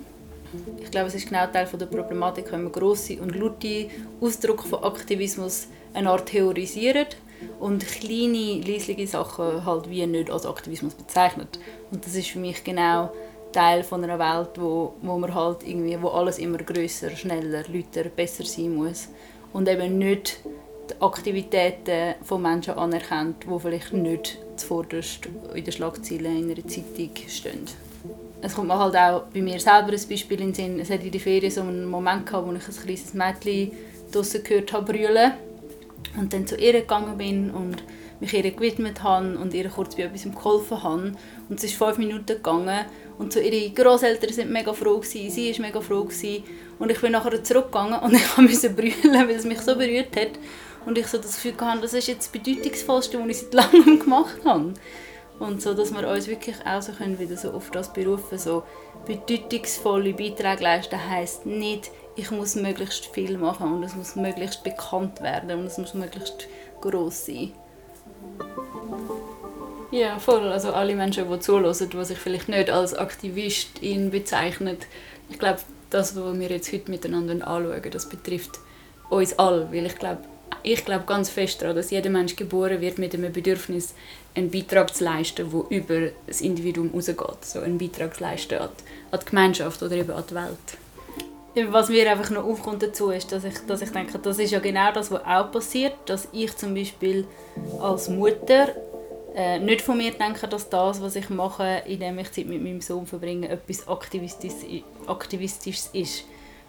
Ich 0.83 0.91
glaube, 0.91 1.09
es 1.09 1.15
ist 1.15 1.29
genau 1.29 1.47
Teil 1.47 1.69
der 1.79 1.87
Problematik, 1.87 2.51
wenn 2.53 2.65
man 2.65 2.73
grosse 2.73 3.19
und 3.21 3.37
laute 3.37 3.89
Ausdrücke 4.21 4.67
von 4.67 4.83
Aktivismus 4.83 5.69
eine 5.93 6.11
Art 6.11 6.27
theorisieren 6.27 7.07
und 7.61 7.87
kleine, 7.87 8.63
leisliche 8.63 9.07
Sachen 9.07 9.65
halt 9.65 9.91
wie 9.91 10.07
nicht 10.07 10.31
als 10.31 10.47
Aktivismus 10.47 10.95
bezeichnet. 10.95 11.59
Und 11.91 12.05
das 12.05 12.15
ist 12.15 12.29
für 12.29 12.39
mich 12.39 12.65
genau 12.65 13.13
Teil 13.53 13.83
von 13.83 14.05
einer 14.05 14.19
Welt, 14.19 14.51
wo, 14.57 14.95
wo 15.03 15.19
man 15.19 15.35
halt 15.35 15.67
irgendwie, 15.67 16.01
wo 16.01 16.09
alles 16.09 16.39
immer 16.39 16.59
größer, 16.59 17.11
schneller, 17.11 17.65
lauter, 17.69 18.09
besser 18.09 18.45
sein 18.45 18.75
muss 18.75 19.09
und 19.53 19.69
eben 19.69 19.99
nicht 19.99 20.41
die 20.91 21.03
Aktivitäten 21.03 22.15
von 22.23 22.43
Menschen 22.43 22.75
anerkennt, 22.75 23.45
die 23.45 23.61
vielleicht 23.61 23.93
nicht 23.93 24.39
zuvorderst 24.57 25.29
in 25.55 25.65
den 25.65 25.73
Schlagzeilen 25.73 26.39
in 26.39 26.51
einer 26.51 26.67
Zeitung 26.67 27.11
stehen 27.29 27.67
es 28.41 28.55
kommt 28.55 28.69
mir 28.69 28.79
halt 28.79 28.97
auch 28.97 29.23
bei 29.33 29.43
mir 29.43 29.59
selber 29.59 29.93
ein 29.93 30.09
Beispiel 30.09 30.41
in 30.41 30.53
den 30.53 30.55
Sinn. 30.55 30.81
Es 30.81 30.91
hat 30.91 31.03
in 31.03 31.11
der 31.11 31.21
Ferien 31.21 31.51
so 31.51 31.63
einen 31.63 31.87
Moment 31.87 32.27
gehabt, 32.27 32.47
wo 32.47 32.53
ich 32.53 32.69
ein 32.69 32.85
kleines 32.85 33.15
Mädchen 33.15 33.73
draussen 34.13 34.45
gehört 34.45 34.73
habe 34.73 34.93
brüllen 34.93 35.33
und 36.17 36.33
dann 36.33 36.47
zu 36.47 36.57
ihr 36.57 36.73
gegangen 36.73 37.19
bin 37.19 37.51
und 37.51 37.83
mich 38.21 38.35
ihr 38.35 38.51
gewidmet 38.51 39.03
habe 39.03 39.39
und 39.39 39.55
ihr 39.55 39.69
kurz 39.69 39.95
bei 39.95 40.05
etwas 40.05 40.25
geholfen 40.25 40.83
habe. 40.83 41.13
Und 41.49 41.59
es 41.59 41.65
ist 41.65 41.75
fünf 41.75 41.99
Minuten 41.99 42.27
gegangen 42.27 42.87
und 43.19 43.33
so 43.33 43.41
ihre 43.41 43.71
Großeltern 43.71 44.33
sind 44.33 44.51
mega 44.51 44.73
froh 44.73 44.99
gewesen, 44.99 45.31
sie 45.31 45.51
ist 45.51 45.61
mega 45.61 45.81
froh 45.81 46.05
gewesen. 46.05 46.45
und 46.79 46.91
ich 46.91 47.01
bin 47.01 47.13
nachher 47.13 47.43
zurückgegangen 47.43 48.01
und 48.01 48.13
ich 48.15 48.37
musste 48.37 48.71
brüllen, 48.71 49.29
weil 49.29 49.31
es 49.31 49.45
mich 49.45 49.61
so 49.61 49.77
berührt 49.77 50.17
hat 50.17 50.33
und 50.87 50.97
ich 50.99 51.07
so 51.07 51.19
das 51.19 51.35
Gefühl 51.35 51.55
hatte, 51.61 51.83
das 51.83 51.95
ist 51.95 52.09
jetzt 52.09 52.33
das 52.33 52.43
bedeutungsvollste, 52.43 53.21
was 53.21 53.29
ich 53.29 53.39
seit 53.39 53.55
langem 53.73 53.99
gemacht 54.01 54.39
habe. 54.45 54.75
Und 55.39 55.63
so, 55.63 55.73
dass 55.73 55.93
wir 55.93 56.09
uns 56.09 56.27
wirklich 56.27 56.57
auch 56.67 56.83
so 56.83 56.93
können, 56.93 57.19
wieder 57.19 57.37
so 57.37 57.53
auf 57.53 57.71
das 57.71 57.93
berufen, 57.93 58.39
so 58.39 58.65
bedeutungsvolle 59.07 60.13
Beiträge 60.13 60.65
leisten, 60.65 60.99
heisst 61.09 61.47
nicht, 61.47 61.93
ich 62.17 62.33
muss 62.33 62.57
möglichst 62.57 63.07
viel 63.07 63.39
machen 63.39 63.73
und 63.73 63.85
es 63.85 63.95
muss 63.95 64.17
möglichst 64.17 64.65
bekannt 64.65 65.21
werden 65.21 65.61
und 65.61 65.67
es 65.67 65.79
muss 65.79 65.95
möglichst 65.95 66.49
groß 66.81 67.27
sein. 67.27 67.53
Ja, 69.91 70.19
voll. 70.19 70.49
Also 70.49 70.73
alle 70.73 70.95
Menschen, 70.95 71.31
die 71.31 71.41
zuhören, 71.41 71.75
die 71.91 72.05
sich 72.05 72.19
vielleicht 72.19 72.49
nicht 72.49 72.71
als 72.71 72.95
Aktivistin 72.95 74.11
bezeichnen, 74.11 74.77
ich 75.31 75.39
glaube, 75.39 75.61
das, 75.91 76.15
was 76.17 76.39
wir 76.39 76.49
jetzt 76.49 76.73
heute 76.73 76.91
miteinander 76.91 77.47
anschauen, 77.47 77.91
das 77.91 78.09
betrifft 78.09 78.59
uns 79.09 79.39
alle, 79.39 79.73
weil 79.73 79.87
ich 79.87 79.97
glaube, 79.97 80.23
ich 80.63 80.85
glaube 80.85 81.05
ganz 81.07 81.31
fest 81.31 81.63
daran, 81.63 81.77
dass 81.77 81.91
jeder 81.91 82.11
Mensch 82.11 82.37
geboren 82.37 82.81
wird 82.81 82.99
mit 82.99 83.15
einem 83.15 83.33
Bedürfnis, 83.33 83.95
einen 84.35 84.51
Beitrag 84.51 84.95
zu 84.95 85.05
leisten, 85.05 85.51
der 85.51 85.79
über 85.79 86.11
das 86.27 86.41
Individuum 86.41 86.91
hinausgeht. 86.91 87.45
So 87.45 87.61
einen 87.61 87.79
Beitrag 87.79 88.17
zu 88.17 88.23
leisten 88.25 88.59
an 88.59 88.69
die, 88.69 89.15
an 89.15 89.21
die 89.21 89.31
Gemeinschaft 89.31 89.83
oder 89.83 89.97
eben 89.97 90.11
an 90.11 90.25
die 90.29 90.35
Welt. 90.35 90.88
Was 91.55 91.89
mir 91.89 92.11
einfach 92.11 92.31
noch 92.31 92.45
aufkommt 92.45 92.83
dazu 92.83 93.11
ist, 93.11 93.33
dass 93.33 93.45
ich, 93.45 93.59
dass 93.67 93.83
ich 93.83 93.91
denke, 93.91 94.19
das 94.19 94.39
ist 94.39 94.51
ja 94.51 94.61
genau 94.61 94.93
das, 94.93 95.11
was 95.11 95.25
auch 95.25 95.51
passiert, 95.51 95.95
dass 96.07 96.29
ich 96.33 96.55
zum 96.57 96.75
Beispiel 96.75 97.27
als 97.81 98.09
Mutter 98.09 98.69
äh, 99.35 99.59
nicht 99.59 99.83
von 99.83 99.97
mir 99.97 100.13
denke, 100.13 100.47
dass 100.47 100.69
das, 100.69 101.01
was 101.01 101.17
ich 101.17 101.31
mache, 101.31 101.83
indem 101.87 102.19
ich 102.19 102.33
Zeit 102.33 102.47
mit 102.47 102.63
meinem 102.63 102.81
Sohn 102.81 103.07
verbringe, 103.07 103.49
etwas 103.49 103.87
Aktivistisches, 103.89 104.65
Aktivistisches 105.07 105.91
ist. 105.93 106.25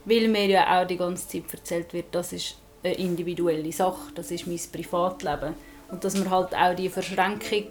Weil 0.05 0.27
mir 0.27 0.45
ja 0.45 0.81
auch 0.81 0.87
die 0.87 0.97
ganze 0.97 1.27
Zeit 1.27 1.53
erzählt 1.53 1.93
wird, 1.93 2.05
das 2.11 2.33
ist 2.33 2.57
eine 2.83 2.93
individuelle 2.93 3.71
Sache, 3.71 4.11
das 4.15 4.31
ist 4.31 4.47
mein 4.47 4.59
Privatleben. 4.71 5.55
Und 5.91 6.03
dass 6.03 6.15
wir 6.15 6.29
halt 6.29 6.55
auch 6.55 6.75
die 6.75 6.89
Verschränkung 6.89 7.69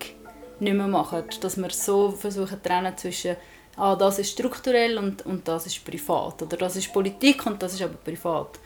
nicht 0.60 0.74
mehr 0.74 0.88
machen. 0.88 1.24
Dass 1.40 1.56
wir 1.56 1.70
so 1.70 2.10
versuchen 2.10 2.62
trennen 2.62 2.96
zwischen 2.96 3.36
ah, 3.78 3.96
das 3.96 4.18
ist 4.18 4.32
strukturell 4.32 4.98
und, 4.98 5.24
und 5.24 5.46
das 5.46 5.66
ist 5.66 5.84
privat. 5.84 6.42
Oder 6.42 6.56
das 6.56 6.76
ist 6.76 6.92
Politik 6.92 7.46
und 7.46 7.62
das 7.62 7.74
ist 7.74 7.82
aber 7.82 7.94
privat. 7.94 8.58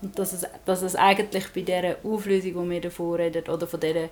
Und 0.00 0.18
dass 0.18 0.32
es, 0.32 0.46
dass 0.64 0.82
es 0.82 0.96
eigentlich 0.96 1.52
bei 1.52 1.60
dieser 1.62 1.96
Auflösung, 2.04 2.64
die 2.64 2.70
wir 2.70 2.80
davon 2.80 3.14
reden, 3.14 3.48
oder 3.48 3.66
von 3.66 3.80
dieser 3.80 4.08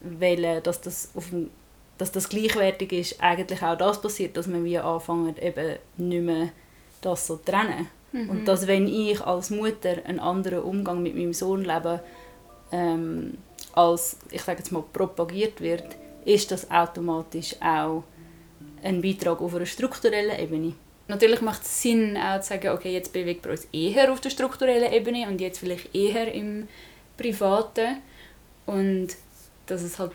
Welle, 0.00 0.60
dass 0.60 0.80
das, 0.80 1.10
auf 1.14 1.30
dem, 1.30 1.50
dass 1.98 2.12
das 2.12 2.28
gleichwertig 2.28 2.92
ist, 2.92 3.22
eigentlich 3.22 3.62
auch 3.62 3.76
das 3.76 4.00
passiert, 4.00 4.36
dass 4.36 4.48
wir 4.48 4.64
wie 4.64 4.78
anfangen, 4.78 5.36
eben 5.36 5.76
nicht 5.96 6.22
mehr 6.22 6.48
das 7.00 7.26
so 7.26 7.36
zu 7.36 7.44
trennen. 7.44 7.88
Mhm. 8.12 8.30
Und 8.30 8.44
dass 8.46 8.66
wenn 8.66 8.86
ich 8.88 9.20
als 9.20 9.50
Mutter 9.50 9.96
einen 10.04 10.20
anderen 10.20 10.62
Umgang 10.62 11.02
mit 11.02 11.14
meinem 11.14 11.34
Sohn 11.34 11.64
lebe, 11.64 12.00
ähm, 12.72 13.38
als, 13.74 14.18
ich 14.30 14.42
sage 14.42 14.58
jetzt 14.58 14.72
mal, 14.72 14.82
propagiert 14.92 15.60
wird, 15.60 15.84
ist 16.24 16.50
das 16.50 16.70
automatisch 16.70 17.56
auch 17.60 18.04
ein 18.82 19.02
Beitrag 19.02 19.40
auf 19.40 19.54
einer 19.54 19.66
strukturellen 19.66 20.38
Ebene. 20.38 20.74
Natürlich 21.08 21.40
macht 21.40 21.62
es 21.62 21.82
Sinn, 21.82 22.16
auch 22.16 22.40
zu 22.40 22.48
sagen, 22.48 22.68
okay, 22.68 22.92
jetzt 22.92 23.12
bewegen 23.12 23.42
wir 23.42 23.52
uns 23.52 23.66
eher 23.72 24.12
auf 24.12 24.20
der 24.20 24.30
strukturellen 24.30 24.92
Ebene 24.92 25.26
und 25.26 25.40
jetzt 25.40 25.58
vielleicht 25.58 25.94
eher 25.94 26.32
im 26.32 26.68
Privaten. 27.16 27.96
Und 28.66 29.08
dass 29.66 29.82
es 29.82 29.98
halt 29.98 30.12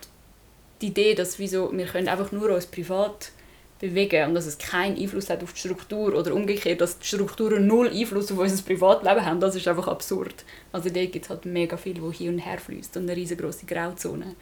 die 0.82 0.88
Idee, 0.88 1.15
dass 1.15 1.39
wieso, 1.39 1.72
wir 1.72 1.86
können 1.86 2.08
einfach 2.08 2.32
nur 2.32 2.53
uns 2.53 2.67
privat 2.67 3.32
bewegen 3.79 4.29
und 4.29 4.36
dass 4.36 4.46
es 4.46 4.58
keinen 4.58 4.98
Einfluss 4.98 5.29
hat 5.29 5.43
auf 5.43 5.53
die 5.53 5.60
Struktur 5.60 6.13
oder 6.13 6.34
umgekehrt, 6.34 6.79
dass 6.79 7.00
die 7.00 7.08
Strukturen 7.08 7.67
null 7.67 7.89
Einfluss 7.89 8.32
auf 8.32 8.38
unser 8.38 8.63
Privatleben 8.63 9.25
haben, 9.25 9.39
das 9.39 9.55
ist 9.55 9.67
einfach 9.67 9.88
absurd. 9.88 10.46
Also 10.72 10.89
da 10.89 11.05
gibt 11.05 11.25
es 11.25 11.29
halt 11.29 11.46
mega 11.46 11.75
viel, 11.75 12.01
wo 12.01 12.12
hin 12.12 12.29
und 12.29 12.39
her 12.39 12.60
fließt 12.60 12.96
und 12.98 13.03
eine 13.03 13.15
riesengroße 13.15 13.65
Grauzone. 13.65 14.36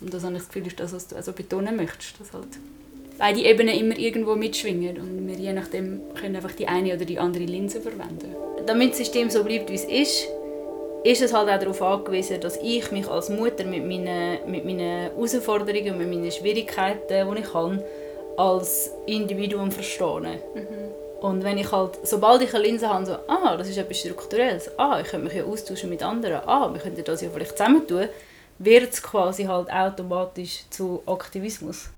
Und 0.00 0.14
das 0.14 0.22
habe 0.22 0.34
ich 0.34 0.42
das 0.42 0.48
Gefühl, 0.48 0.66
ist 0.66 0.78
das, 0.78 0.92
was 0.92 1.08
du 1.08 1.16
also 1.16 1.32
betonen 1.32 1.74
möchtest, 1.74 2.20
dass 2.20 2.32
halt 2.32 2.46
beide 3.18 3.40
Ebenen 3.40 3.76
immer 3.78 3.98
irgendwo 3.98 4.34
mitschwingen 4.36 4.96
und 4.98 5.28
wir 5.28 5.36
je 5.36 5.52
nachdem 5.52 6.00
können 6.14 6.36
einfach 6.36 6.52
die 6.52 6.68
eine 6.68 6.94
oder 6.94 7.04
die 7.04 7.18
andere 7.18 7.44
Linse 7.44 7.80
verwenden. 7.80 8.34
Damit 8.66 8.90
das 8.90 8.98
System 8.98 9.30
so 9.30 9.44
bleibt, 9.44 9.70
wie 9.70 9.74
es 9.74 9.84
ist, 9.84 10.28
ist 11.04 11.22
es 11.22 11.32
halt 11.32 11.48
auch 11.48 11.58
darauf 11.58 11.82
angewiesen, 11.82 12.40
dass 12.40 12.58
ich 12.62 12.90
mich 12.90 13.08
als 13.08 13.28
Mutter 13.28 13.64
mit 13.64 13.86
meinen, 13.86 14.38
mit 14.50 14.64
meinen 14.64 15.10
Herausforderungen 15.10 15.92
und 15.92 15.98
mit 15.98 16.08
meinen 16.08 16.30
Schwierigkeiten, 16.30 17.34
die 17.34 17.40
ich 17.40 17.54
habe, 17.54 17.84
als 18.36 18.92
Individuum 19.06 19.70
verstehe. 19.70 20.40
Mhm. 20.54 21.20
Und 21.20 21.42
wenn 21.42 21.58
ich 21.58 21.72
halt, 21.72 21.98
sobald 22.04 22.42
ich 22.42 22.54
eine 22.54 22.64
Linse 22.64 22.88
habe, 22.88 23.04
so, 23.04 23.12
ah, 23.26 23.56
das 23.56 23.68
ist 23.68 23.76
etwas 23.76 23.98
Strukturelles, 23.98 24.70
ah, 24.78 25.00
ich 25.00 25.08
könnte 25.08 25.26
mich 25.26 25.34
ja 25.34 25.44
austauschen 25.44 25.90
mit 25.90 26.02
anderen, 26.02 26.42
ah, 26.46 26.72
wir 26.72 26.80
könnten 26.80 27.02
das 27.02 27.22
ja 27.22 27.28
vielleicht 27.32 27.58
zusammen 27.58 27.86
tun, 27.88 28.08
wird 28.58 28.92
es 28.92 29.02
quasi 29.02 29.44
halt 29.44 29.70
automatisch 29.70 30.64
zu 30.70 31.02
Aktivismus. 31.06 31.90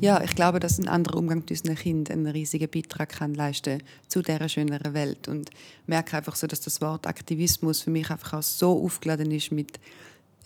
Ja, 0.00 0.22
ich 0.22 0.34
glaube, 0.34 0.60
dass 0.60 0.78
ein 0.78 0.88
anderer 0.88 1.18
Umgang 1.18 1.40
mit 1.40 1.50
unseren 1.50 1.76
Kindern 1.76 2.20
einen 2.20 2.32
riesigen 2.32 2.70
Beitrag 2.70 3.10
kann 3.10 3.34
leisten 3.34 3.82
zu 4.08 4.22
dieser 4.22 4.48
schöneren 4.48 4.94
Welt. 4.94 5.28
Und 5.28 5.50
ich 5.50 5.88
merke 5.88 6.16
einfach 6.16 6.36
so, 6.36 6.46
dass 6.46 6.62
das 6.62 6.80
Wort 6.80 7.06
Aktivismus 7.06 7.82
für 7.82 7.90
mich 7.90 8.10
einfach 8.10 8.38
auch 8.38 8.42
so 8.42 8.82
aufgeladen 8.82 9.30
ist 9.30 9.52
mit 9.52 9.78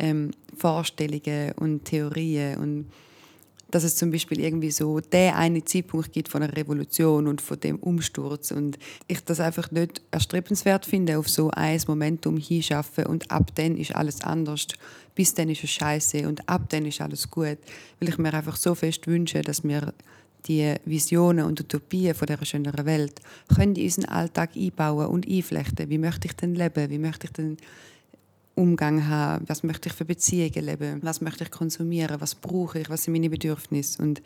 ähm, 0.00 0.32
Vorstellungen 0.56 1.52
und 1.52 1.84
Theorien 1.84 2.58
und 2.58 2.90
dass 3.74 3.82
es 3.82 3.96
zum 3.96 4.12
Beispiel 4.12 4.38
irgendwie 4.38 4.70
so 4.70 5.00
der 5.00 5.34
eine 5.34 5.64
Zeitpunkt 5.64 6.12
gibt 6.12 6.28
von 6.28 6.44
einer 6.44 6.56
Revolution 6.56 7.26
und 7.26 7.40
von 7.40 7.58
dem 7.58 7.80
Umsturz 7.80 8.52
und 8.52 8.78
ich 9.08 9.24
das 9.24 9.40
einfach 9.40 9.72
nicht 9.72 10.00
erstrebenswert 10.12 10.86
finde, 10.86 11.18
auf 11.18 11.28
so 11.28 11.50
ein 11.50 11.80
Momentum 11.88 12.36
hinschaffen 12.36 13.06
und 13.06 13.28
ab 13.32 13.50
dann 13.56 13.76
ist 13.76 13.96
alles 13.96 14.22
anders, 14.22 14.68
bis 15.16 15.34
dann 15.34 15.48
ist 15.48 15.64
es 15.64 15.70
scheiße 15.70 16.28
und 16.28 16.48
ab 16.48 16.68
dann 16.68 16.86
ist 16.86 17.00
alles 17.00 17.28
gut, 17.28 17.58
weil 17.98 18.08
ich 18.08 18.16
mir 18.16 18.32
einfach 18.32 18.54
so 18.54 18.76
fest 18.76 19.08
wünsche, 19.08 19.42
dass 19.42 19.64
wir 19.64 19.92
die 20.46 20.74
Visionen 20.84 21.44
und 21.44 21.60
Utopien 21.60 22.14
von 22.14 22.26
dieser 22.26 22.44
schöneren 22.44 22.86
Welt 22.86 23.20
können 23.56 23.74
in 23.74 23.84
unseren 23.86 24.04
Alltag 24.04 24.50
einbauen 24.54 25.06
und 25.06 25.28
einflechten. 25.28 25.90
Wie 25.90 25.98
möchte 25.98 26.28
ich 26.28 26.34
denn 26.34 26.54
leben? 26.54 26.90
Wie 26.90 26.98
möchte 26.98 27.26
ich 27.26 27.32
denn 27.32 27.56
Umgang 28.54 29.08
haben, 29.08 29.44
was 29.48 29.62
möchte 29.62 29.88
ich 29.88 29.94
für 29.94 30.04
Beziehungen 30.04 30.64
leben, 30.64 31.02
was 31.02 31.20
möchte 31.20 31.44
ich 31.44 31.50
konsumieren, 31.50 32.20
was 32.20 32.34
brauche 32.34 32.80
ich, 32.80 32.90
was 32.90 33.04
sind 33.04 33.12
meine 33.12 33.30
Bedürfnisse 33.30 34.00
und 34.02 34.22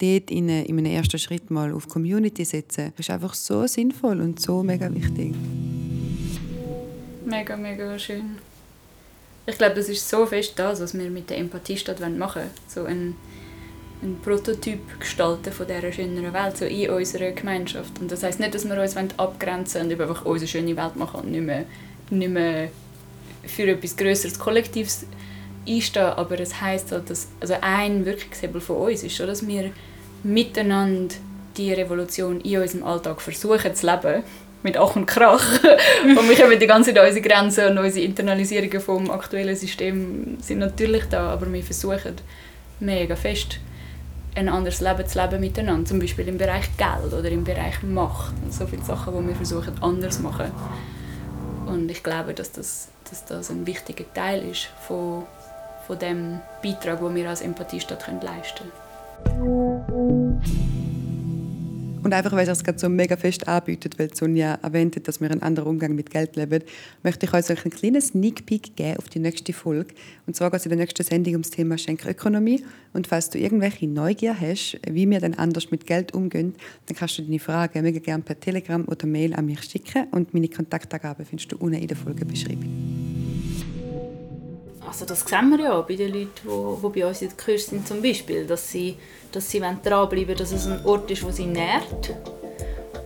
dort 0.00 0.30
in, 0.30 0.48
in 0.48 0.78
einem 0.78 0.92
ersten 0.92 1.18
Schritt 1.18 1.50
mal 1.50 1.72
auf 1.72 1.88
Community 1.88 2.44
setzen, 2.44 2.92
ist 2.98 3.10
einfach 3.10 3.34
so 3.34 3.66
sinnvoll 3.66 4.20
und 4.20 4.40
so 4.40 4.62
mega 4.62 4.92
wichtig. 4.92 5.34
Mega, 7.24 7.56
mega 7.56 7.98
schön. 7.98 8.36
Ich 9.46 9.56
glaube, 9.56 9.74
das 9.74 9.88
ist 9.88 10.08
so 10.08 10.26
fest 10.26 10.52
das, 10.56 10.80
was 10.80 10.94
wir 10.94 11.10
mit 11.10 11.30
der 11.30 11.38
Empathiestadt 11.38 12.00
machen 12.00 12.42
wollen. 12.42 12.50
So 12.68 12.84
ein, 12.84 13.14
ein 14.02 14.18
Prototyp 14.22 15.00
gestalten 15.00 15.52
von 15.52 15.66
dieser 15.66 15.92
schöneren 15.92 16.32
Welt, 16.32 16.56
so 16.56 16.64
in 16.64 16.90
unserer 16.90 17.30
Gemeinschaft. 17.32 17.98
Und 18.00 18.10
das 18.10 18.22
heißt 18.22 18.38
nicht, 18.38 18.54
dass 18.54 18.68
wir 18.68 18.80
uns 18.80 18.96
abgrenzen 18.96 19.82
und 19.82 20.00
einfach 20.00 20.24
unsere 20.24 20.48
schöne 20.48 20.76
Welt 20.76 20.96
machen 20.96 21.22
und 21.22 21.30
nicht 21.30 21.44
mehr, 21.44 21.64
nicht 22.10 22.30
mehr 22.30 22.70
für 23.44 23.68
etwas 23.68 23.96
Größeres, 23.96 24.38
Kollektives 24.38 25.06
einstehen, 25.68 26.04
aber 26.04 26.40
es 26.40 26.60
heisst 26.60 26.92
halt, 26.92 27.10
dass 27.10 27.28
also 27.40 27.54
ein 27.60 28.04
Wirkungshebel 28.04 28.60
von 28.60 28.76
uns 28.76 29.02
ist, 29.02 29.16
schon, 29.16 29.26
dass 29.26 29.46
wir 29.46 29.70
miteinander 30.22 31.14
die 31.56 31.72
Revolution 31.72 32.40
in 32.40 32.60
unserem 32.60 32.84
Alltag 32.84 33.20
versuchen 33.20 33.74
zu 33.74 33.86
leben, 33.86 34.22
mit 34.62 34.76
Ach 34.76 34.94
und 34.94 35.06
Krach. 35.06 35.44
und 36.04 36.28
wir 36.28 36.44
haben 36.44 36.58
die 36.58 36.66
ganze 36.66 36.94
Zeit 36.94 37.04
unsere 37.04 37.26
Grenzen 37.26 37.66
und 37.70 37.78
unsere 37.78 38.04
Internalisierungen 38.04 38.80
vom 38.80 39.10
aktuellen 39.10 39.56
System 39.56 40.38
sind 40.40 40.58
natürlich 40.58 41.04
da, 41.04 41.30
aber 41.30 41.52
wir 41.52 41.62
versuchen 41.62 42.14
mega 42.80 43.16
fest 43.16 43.58
ein 44.34 44.48
anderes 44.48 44.80
Leben 44.80 45.06
zu 45.06 45.20
leben 45.20 45.40
miteinander, 45.40 45.84
zum 45.84 45.98
Beispiel 45.98 46.28
im 46.28 46.38
Bereich 46.38 46.64
Geld 46.76 47.12
oder 47.12 47.28
im 47.28 47.44
Bereich 47.44 47.82
Macht. 47.82 48.32
So 48.50 48.66
viele 48.66 48.82
Sachen, 48.82 49.14
die 49.14 49.28
wir 49.28 49.36
versuchen 49.36 49.74
anders 49.80 50.16
zu 50.16 50.22
machen. 50.22 50.50
Und 51.66 51.90
ich 51.90 52.02
glaube, 52.02 52.34
dass 52.34 52.52
das 52.52 52.88
dass 53.12 53.26
das 53.26 53.50
ein 53.50 53.66
wichtiger 53.66 54.04
Teil 54.14 54.48
ist 54.48 54.68
von, 54.86 55.24
von 55.86 55.98
dem 55.98 56.40
Beitrag, 56.62 57.00
den 57.00 57.14
wir 57.14 57.28
als 57.28 57.42
Empathiestadt 57.42 58.06
leisten 58.22 58.72
können. 59.24 60.42
Und 62.02 62.12
einfach, 62.12 62.32
weil 62.32 62.48
es 62.48 62.64
gerade 62.64 62.78
so 62.80 62.88
mega 62.88 63.16
fest 63.16 63.46
anbietet, 63.46 63.98
weil 63.98 64.12
Sonja 64.12 64.54
erwähnt 64.62 64.96
hat, 64.96 65.06
dass 65.06 65.20
wir 65.20 65.30
einen 65.30 65.42
anderen 65.42 65.68
Umgang 65.68 65.94
mit 65.94 66.10
Geld 66.10 66.34
leben, 66.34 66.64
möchte 67.04 67.26
ich 67.26 67.32
euch 67.32 67.48
einen 67.48 67.70
kleinen 67.70 68.00
Sneak 68.00 68.44
Peek 68.44 68.74
geben 68.74 68.96
auf 68.96 69.08
die 69.08 69.20
nächste 69.20 69.52
Folge. 69.52 69.94
Und 70.26 70.34
zwar 70.34 70.50
geht 70.50 70.60
es 70.60 70.66
in 70.66 70.70
der 70.70 70.78
nächsten 70.78 71.04
Sendung 71.04 71.34
ums 71.34 71.50
Thema 71.50 71.78
Schenkökonomie. 71.78 72.64
Und 72.92 73.06
falls 73.06 73.30
du 73.30 73.38
irgendwelche 73.38 73.86
Neugier 73.86 74.38
hast, 74.38 74.80
wie 74.90 75.08
wir 75.08 75.20
dann 75.20 75.34
anders 75.34 75.70
mit 75.70 75.86
Geld 75.86 76.12
umgehen, 76.12 76.54
dann 76.86 76.96
kannst 76.96 77.18
du 77.18 77.22
deine 77.22 77.38
Fragen 77.38 77.82
mega 77.82 78.00
gerne 78.00 78.24
per 78.24 78.38
Telegram 78.38 78.84
oder 78.86 79.06
Mail 79.06 79.34
an 79.34 79.46
mich 79.46 79.62
schicken. 79.62 80.08
Und 80.10 80.34
meine 80.34 80.48
Kontaktangaben 80.48 81.24
findest 81.24 81.52
du 81.52 81.56
unten 81.56 81.80
in 81.80 81.86
der 81.86 81.96
Folgebeschreibung. 81.96 83.21
Also 84.92 85.06
das 85.06 85.20
sehen 85.20 85.48
wir 85.48 85.58
ja 85.58 85.80
bei 85.80 85.96
den 85.96 86.12
Leuten, 86.12 86.30
die, 86.44 86.82
die 86.82 87.00
bei 87.00 87.06
uns 87.06 87.22
in 87.22 87.28
der 87.28 87.36
Kurs 87.42 87.64
sind 87.64 87.88
zum 87.88 88.02
Beispiel, 88.02 88.44
dass 88.44 88.70
sie, 88.70 88.98
dass 89.32 89.50
sie 89.50 89.58
dranbleiben 89.58 90.36
dass 90.36 90.52
es 90.52 90.66
ein 90.66 90.84
Ort 90.84 91.10
ist, 91.10 91.22
der 91.22 91.32
sie 91.32 91.46
nährt 91.46 92.14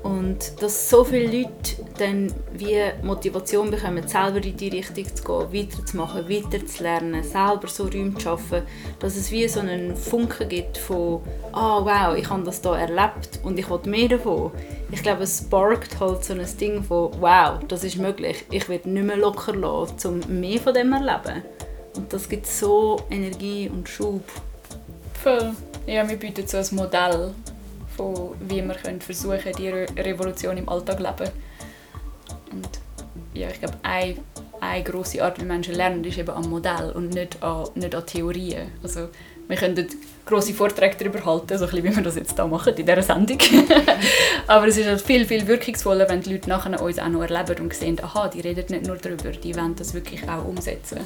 und 0.03 0.61
dass 0.61 0.91
so 0.91 1.05
viele 1.05 1.43
Leute 1.43 1.87
dann 1.97 2.35
wie 2.55 2.77
Motivation 3.05 3.71
bekommen, 3.71 4.07
selber 4.09 4.45
in 4.45 4.57
die 4.57 4.69
Richtung 4.69 5.07
zu 5.15 5.23
gehen, 5.23 5.69
weiterzumachen, 5.69 6.29
weiterzulernen, 6.29 7.23
selber 7.23 7.69
so 7.69 7.85
Räume 7.85 8.15
zu 8.15 8.21
schaffen, 8.21 8.63
dass 8.99 9.15
es 9.15 9.31
wie 9.31 9.47
so 9.47 9.61
einen 9.61 9.95
Funken 9.95 10.49
gibt 10.49 10.79
von 10.79 11.21
«Ah, 11.53 11.79
oh, 11.79 11.85
wow, 11.85 12.19
ich 12.19 12.29
habe 12.29 12.43
das 12.43 12.63
hier 12.63 12.73
erlebt 12.73 13.39
und 13.45 13.61
ich 13.61 13.71
will 13.71 13.79
mehr 13.87 14.09
davon». 14.09 14.51
Ich 14.91 15.05
glaube, 15.05 15.23
es 15.23 15.39
sparkt 15.39 16.01
halt 16.01 16.25
so 16.25 16.33
ein 16.33 16.45
Ding 16.61 16.83
von 16.83 17.13
«Wow, 17.21 17.61
das 17.69 17.85
ist 17.85 17.97
möglich, 17.97 18.45
ich 18.51 18.69
werde 18.69 18.91
nicht 18.91 19.07
mehr 19.07 19.17
locker 19.17 19.55
lassen, 19.55 20.21
um 20.29 20.41
mehr 20.41 20.59
von 20.59 20.75
dem 20.75 20.91
zu 20.91 20.97
erleben». 20.97 21.56
Und 21.97 22.13
das 22.13 22.29
gibt 22.29 22.47
so 22.47 23.03
Energie 23.11 23.71
und 23.73 23.89
Schub. 23.89 24.23
Voll. 25.23 25.55
Ja, 25.87 26.09
wir 26.09 26.17
bieten 26.17 26.47
so 26.47 26.59
ein 26.59 26.67
Modell, 26.73 27.33
von 27.97 28.35
wie 28.41 28.63
wir 28.63 28.75
können 28.75 29.01
versuchen 29.01 29.53
die 29.57 29.69
Revolution 29.69 30.57
im 30.57 30.69
Alltag 30.69 30.99
zu 30.99 31.03
leben. 31.03 31.33
Und 32.53 32.69
ja, 33.35 33.49
ich 33.49 33.61
glaube, 33.61 33.77
eine, 33.83 34.17
eine 34.61 34.85
grosse 34.85 35.23
Art, 35.23 35.41
wie 35.41 35.45
Menschen 35.45 35.75
lernen, 35.75 36.05
ist 36.05 36.19
eben 36.19 36.31
am 36.31 36.49
Modell 36.49 36.93
und 36.95 37.11
nicht 37.11 37.43
an, 37.43 37.69
nicht 37.75 37.95
an 37.95 38.07
Theorien. 38.07 38.73
Also, 38.83 39.09
wir 39.49 39.57
können 39.57 39.87
grosse 40.25 40.55
Vorträge 40.55 40.97
darüber 40.99 41.25
halten, 41.25 41.57
so 41.57 41.65
ein 41.65 41.71
bisschen, 41.71 41.85
wie 41.85 41.97
wir 41.97 42.03
das 42.03 42.17
jetzt 42.17 42.35
hier 42.35 42.47
machen, 42.47 42.75
in 42.75 42.85
dieser 42.85 43.03
Sendung. 43.03 43.39
Aber 44.49 44.67
es 44.67 44.77
ist 44.77 44.87
halt 44.87 45.01
viel, 45.01 45.25
viel 45.25 45.47
wirkungsvoller, 45.47 46.09
wenn 46.09 46.21
die 46.21 46.33
Leute 46.33 46.49
nachher 46.49 46.83
uns 46.83 46.99
auch 46.99 47.09
noch 47.09 47.23
erleben 47.23 47.65
und 47.65 47.75
sehen, 47.75 47.97
aha, 48.03 48.29
die 48.29 48.41
reden 48.41 48.65
nicht 48.71 48.87
nur 48.87 48.97
darüber, 48.97 49.31
die 49.31 49.55
wollen 49.55 49.77
das 49.77 49.95
wirklich 49.95 50.29
auch 50.29 50.45
umsetzen. 50.45 51.01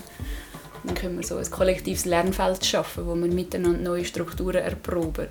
Dann 0.85 0.95
können 0.95 1.19
wir 1.19 1.27
so 1.27 1.37
ein 1.37 1.51
kollektives 1.51 2.05
Lernfeld 2.05 2.65
schaffen, 2.65 3.07
wo 3.07 3.15
wir 3.15 3.29
miteinander 3.29 3.81
neue 3.81 4.05
Strukturen 4.05 4.63
erproben 4.63 5.29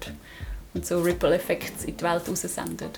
und 0.73 0.85
so 0.85 1.01
Ripple-Effekte 1.01 1.87
in 1.87 1.97
die 1.97 2.03
Welt 2.03 2.23
raussenden. 2.27 2.89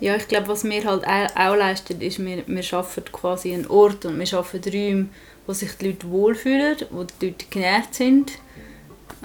Ja, 0.00 0.16
ich 0.16 0.26
glaube, 0.26 0.48
was 0.48 0.64
wir 0.64 0.84
halt 0.84 1.04
auch 1.06 1.54
leisten, 1.54 2.00
ist, 2.00 2.18
wir, 2.18 2.42
wir 2.44 2.62
schaffen 2.64 3.04
quasi 3.12 3.54
einen 3.54 3.68
Ort 3.68 4.04
und 4.04 4.18
wir 4.18 4.26
schaffen 4.26 4.60
Räume, 4.64 5.08
wo 5.46 5.52
sich 5.52 5.70
die 5.76 5.86
Leute 5.86 6.10
wohlfühlen, 6.10 6.76
wo 6.90 7.04
die 7.04 7.26
Leute 7.26 7.46
genährt 7.48 7.94
sind. 7.94 8.32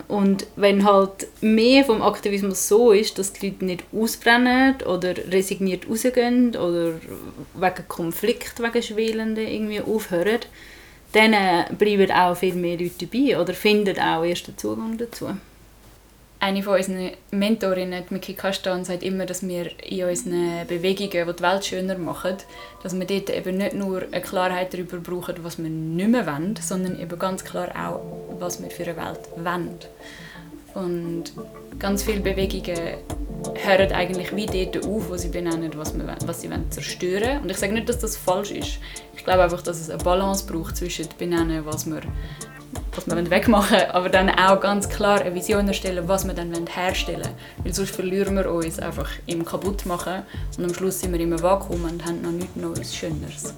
Und 0.07 0.45
wenn 0.55 0.85
halt 0.85 1.27
mehr 1.41 1.83
vom 1.83 2.03
Aktivismus 2.03 2.67
so 2.67 2.91
ist, 2.91 3.17
dass 3.17 3.33
die 3.33 3.49
Leute 3.49 3.65
nicht 3.65 3.83
ausbrennen 3.91 4.75
oder 4.83 5.17
resigniert 5.31 5.89
rausgehen 5.89 6.55
oder 6.55 6.93
wegen 7.55 7.87
Konflikt, 7.87 8.61
wegen 8.61 8.83
Schwelenden 8.83 9.47
irgendwie 9.47 9.81
aufhören, 9.81 10.41
dann 11.17 11.77
bleiben 11.77 12.11
auch 12.11 12.35
viel 12.37 12.55
mehr 12.55 12.77
Leute 12.77 13.05
dabei 13.05 13.39
oder 13.39 13.53
finden 13.53 13.99
auch 13.99 14.23
erst 14.23 14.47
den 14.47 14.57
Zugang 14.57 14.97
dazu 14.97 15.29
eine 16.39 16.61
von 16.61 16.75
unseren 16.75 17.11
Mentorinnen, 17.31 18.03
Miki 18.09 18.33
Kastan, 18.33 18.85
sagt 18.85 19.03
immer, 19.03 19.25
dass 19.25 19.47
wir 19.47 19.71
in 19.83 20.03
unseren 20.03 20.67
Bewegungen, 20.67 21.09
die 21.09 21.33
die 21.33 21.43
Welt 21.43 21.65
schöner 21.65 21.97
machen, 21.97 22.37
dass 22.83 22.97
wir 22.97 23.05
dort 23.05 23.29
eben 23.29 23.57
nicht 23.57 23.73
nur 23.73 24.03
eine 24.11 24.21
Klarheit 24.21 24.73
darüber 24.73 24.97
brauchen, 24.97 25.35
was 25.43 25.57
wir 25.57 25.69
nicht 25.69 26.09
mehr 26.09 26.27
wollen, 26.27 26.55
sondern 26.61 26.99
eben 26.99 27.17
ganz 27.17 27.43
klar 27.43 27.69
auch, 27.75 28.01
was 28.39 28.61
wir 28.61 28.69
für 28.69 28.83
eine 28.83 28.97
Welt 28.97 29.19
wollen. 29.35 29.79
Und 30.77 31.33
ganz 31.79 32.03
viele 32.03 32.19
Bewegungen 32.19 32.97
hören 33.63 33.91
eigentlich 33.91 34.35
wie 34.35 34.45
dort 34.45 34.85
auf, 34.85 35.09
wo 35.09 35.17
sie 35.17 35.29
benennen, 35.29 35.71
was, 35.75 35.97
wir, 35.97 36.15
was 36.25 36.41
sie 36.41 36.49
zerstören 36.69 37.23
wollen. 37.23 37.41
Und 37.41 37.51
ich 37.51 37.57
sage 37.57 37.73
nicht, 37.73 37.89
dass 37.89 37.99
das 37.99 38.15
falsch 38.15 38.51
ist. 38.51 38.77
Ich 39.15 39.23
glaube 39.23 39.43
einfach, 39.43 39.63
dass 39.63 39.79
es 39.79 39.89
eine 39.89 40.03
Balance 40.03 40.45
braucht 40.45 40.77
zwischen 40.77 41.07
benennen, 41.17 41.65
was 41.65 41.85
wir 41.87 42.01
was 42.95 43.07
wir 43.07 43.29
wegmachen 43.29 43.77
wollen, 43.77 43.91
aber 43.91 44.09
dann 44.09 44.29
auch 44.29 44.59
ganz 44.59 44.89
klar 44.89 45.21
eine 45.21 45.33
Vision 45.33 45.67
erstellen, 45.67 46.07
was 46.07 46.25
wir 46.25 46.33
dann 46.33 46.51
herstellen 46.67 47.23
wollen. 47.23 47.35
Weil 47.63 47.73
sonst 47.73 47.95
verlieren 47.95 48.35
wir 48.35 48.51
uns 48.51 48.79
einfach 48.79 49.09
im 49.27 49.45
Kaputtmachen 49.45 50.23
und 50.57 50.63
am 50.63 50.73
Schluss 50.73 50.99
sind 50.99 51.13
wir 51.13 51.19
im 51.19 51.41
Vakuum 51.41 51.83
und 51.85 52.05
haben 52.05 52.21
noch 52.21 52.31
nichts 52.31 52.55
Neues, 52.55 52.95
Schöneres. 52.95 53.53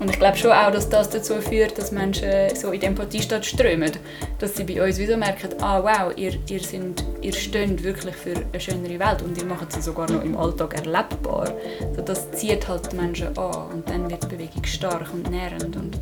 Und 0.00 0.10
ich 0.10 0.18
glaube 0.18 0.36
schon 0.36 0.52
auch, 0.52 0.70
dass 0.70 0.88
das 0.88 1.10
dazu 1.10 1.40
führt, 1.40 1.76
dass 1.76 1.90
Menschen 1.90 2.54
so 2.54 2.70
in 2.70 2.80
die 2.80 2.86
Empathiestadt 2.86 3.44
strömen. 3.44 3.90
Dass 4.38 4.54
sie 4.54 4.64
bei 4.64 4.84
uns 4.84 4.98
wieder 4.98 5.16
merken, 5.16 5.48
ah 5.60 5.82
wow, 5.82 6.12
ihr, 6.16 6.34
ihr, 6.48 6.60
sind, 6.60 7.04
ihr 7.20 7.32
steht 7.32 7.82
wirklich 7.82 8.14
für 8.14 8.34
eine 8.36 8.60
schönere 8.60 8.98
Welt 8.98 9.22
und 9.22 9.36
ihr 9.36 9.44
macht 9.44 9.72
sie 9.72 9.82
sogar 9.82 10.10
noch 10.10 10.22
im 10.22 10.36
Alltag 10.36 10.74
erlebbar. 10.74 11.52
So, 11.96 12.02
das 12.02 12.30
zieht 12.32 12.68
halt 12.68 12.92
die 12.92 12.96
Menschen 12.96 13.36
an 13.36 13.72
und 13.72 13.88
dann 13.88 14.08
wird 14.08 14.22
die 14.22 14.28
Bewegung 14.28 14.64
stark 14.64 15.12
und 15.12 15.30
nährend. 15.30 15.76
Und 15.76 15.98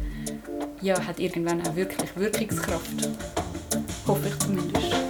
ja, 0.83 1.01
hat 1.01 1.19
irgendwann 1.19 1.67
auch 1.67 1.75
wirklich 1.75 2.11
Wirkungskraft. 2.17 3.09
Hoffe 4.07 4.29
ich 4.29 4.39
zumindest. 4.39 5.06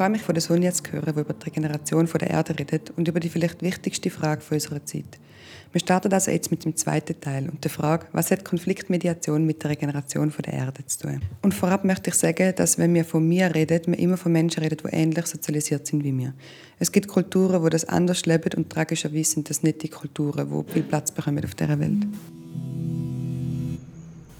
Freue 0.00 0.08
mich, 0.08 0.22
von 0.22 0.34
der 0.34 0.40
Sonja 0.40 0.72
zu 0.72 0.82
hören, 0.92 1.12
die 1.14 1.20
über 1.20 1.34
die 1.34 1.44
Regeneration 1.44 2.06
der 2.06 2.30
Erde 2.30 2.58
redet 2.58 2.90
und 2.96 3.06
über 3.06 3.20
die 3.20 3.28
vielleicht 3.28 3.60
wichtigste 3.60 4.08
Frage 4.08 4.40
unserer 4.50 4.82
Zeit. 4.86 5.18
Wir 5.72 5.80
starten 5.82 6.10
also 6.10 6.30
jetzt 6.30 6.50
mit 6.50 6.64
dem 6.64 6.74
zweiten 6.74 7.20
Teil 7.20 7.50
und 7.50 7.62
der 7.62 7.70
Frage, 7.70 8.06
was 8.12 8.30
hat 8.30 8.42
Konfliktmediation 8.42 9.44
mit 9.44 9.62
der 9.62 9.72
Regeneration 9.72 10.32
der 10.46 10.54
Erde 10.54 10.86
zu 10.86 11.00
tun? 11.00 11.20
Und 11.42 11.52
vorab 11.52 11.84
möchte 11.84 12.08
ich 12.08 12.16
sagen, 12.16 12.54
dass 12.56 12.78
wenn 12.78 12.94
wir 12.94 13.04
von 13.04 13.28
mir 13.28 13.54
reden, 13.54 13.88
wir 13.88 13.98
immer 13.98 14.16
von 14.16 14.32
Menschen 14.32 14.62
reden, 14.62 14.78
die 14.82 14.88
ähnlich 14.88 15.26
sozialisiert 15.26 15.86
sind 15.86 16.02
wie 16.02 16.16
wir. 16.16 16.32
Es 16.78 16.90
gibt 16.90 17.06
Kulturen, 17.06 17.62
wo 17.62 17.68
das 17.68 17.84
anders 17.84 18.24
leben 18.24 18.54
und 18.56 18.70
tragischerweise 18.70 19.32
sind 19.32 19.50
das 19.50 19.62
nicht 19.62 19.82
die 19.82 19.90
Kulturen, 19.90 20.48
die 20.50 20.72
viel 20.72 20.82
Platz 20.82 21.10
bekommen 21.10 21.44
auf 21.44 21.54
dieser 21.54 21.78
Welt. 21.78 22.06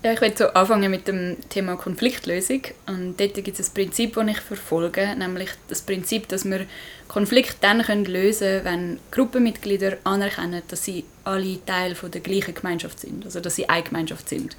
Ja, 0.02 0.14
ich 0.14 0.20
werde 0.22 0.36
so 0.36 0.46
anfangen 0.46 0.90
mit 0.90 1.06
dem 1.08 1.36
Thema 1.50 1.76
Konfliktlösung. 1.76 2.62
Und 2.86 3.20
dort 3.20 3.34
gibt 3.34 3.60
es 3.60 3.68
ein 3.68 3.74
Prinzip, 3.74 4.14
das 4.14 4.28
ich 4.28 4.40
verfolge, 4.40 5.14
nämlich 5.14 5.50
das 5.68 5.82
Prinzip, 5.82 6.26
dass 6.28 6.46
wir 6.46 6.64
Konflikte 7.06 7.56
dann 7.60 7.84
lösen 8.06 8.62
können, 8.62 8.64
wenn 8.64 8.98
Gruppenmitglieder 9.10 9.98
anerkennen, 10.04 10.62
dass 10.68 10.84
sie 10.84 11.04
alle 11.24 11.62
Teil 11.66 11.94
der 11.94 12.20
gleichen 12.22 12.54
Gemeinschaft 12.54 12.98
sind, 12.98 13.26
also 13.26 13.40
dass 13.40 13.56
sie 13.56 13.68
eine 13.68 13.82
Gemeinschaft 13.82 14.26
sind. 14.30 14.56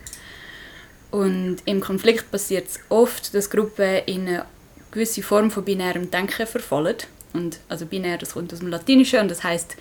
Und 1.10 1.58
im 1.66 1.82
Konflikt 1.82 2.30
passiert 2.30 2.68
es 2.68 2.80
oft, 2.90 3.34
dass 3.34 3.50
Gruppen 3.50 4.04
in 4.06 4.28
eine 4.28 4.46
gewisse 4.92 5.24
Form 5.24 5.50
von 5.50 5.66
binärem 5.66 6.12
Denken 6.12 6.46
verfallen. 6.46 6.98
Und 7.34 7.60
also 7.68 7.88
binär, 7.88 8.20
das 8.20 8.34
kommt 8.34 8.54
aus 8.54 8.60
dem 8.60 8.68
Latinischen 8.68 9.22
und 9.22 9.32
das 9.32 9.44
heißt 9.44 9.76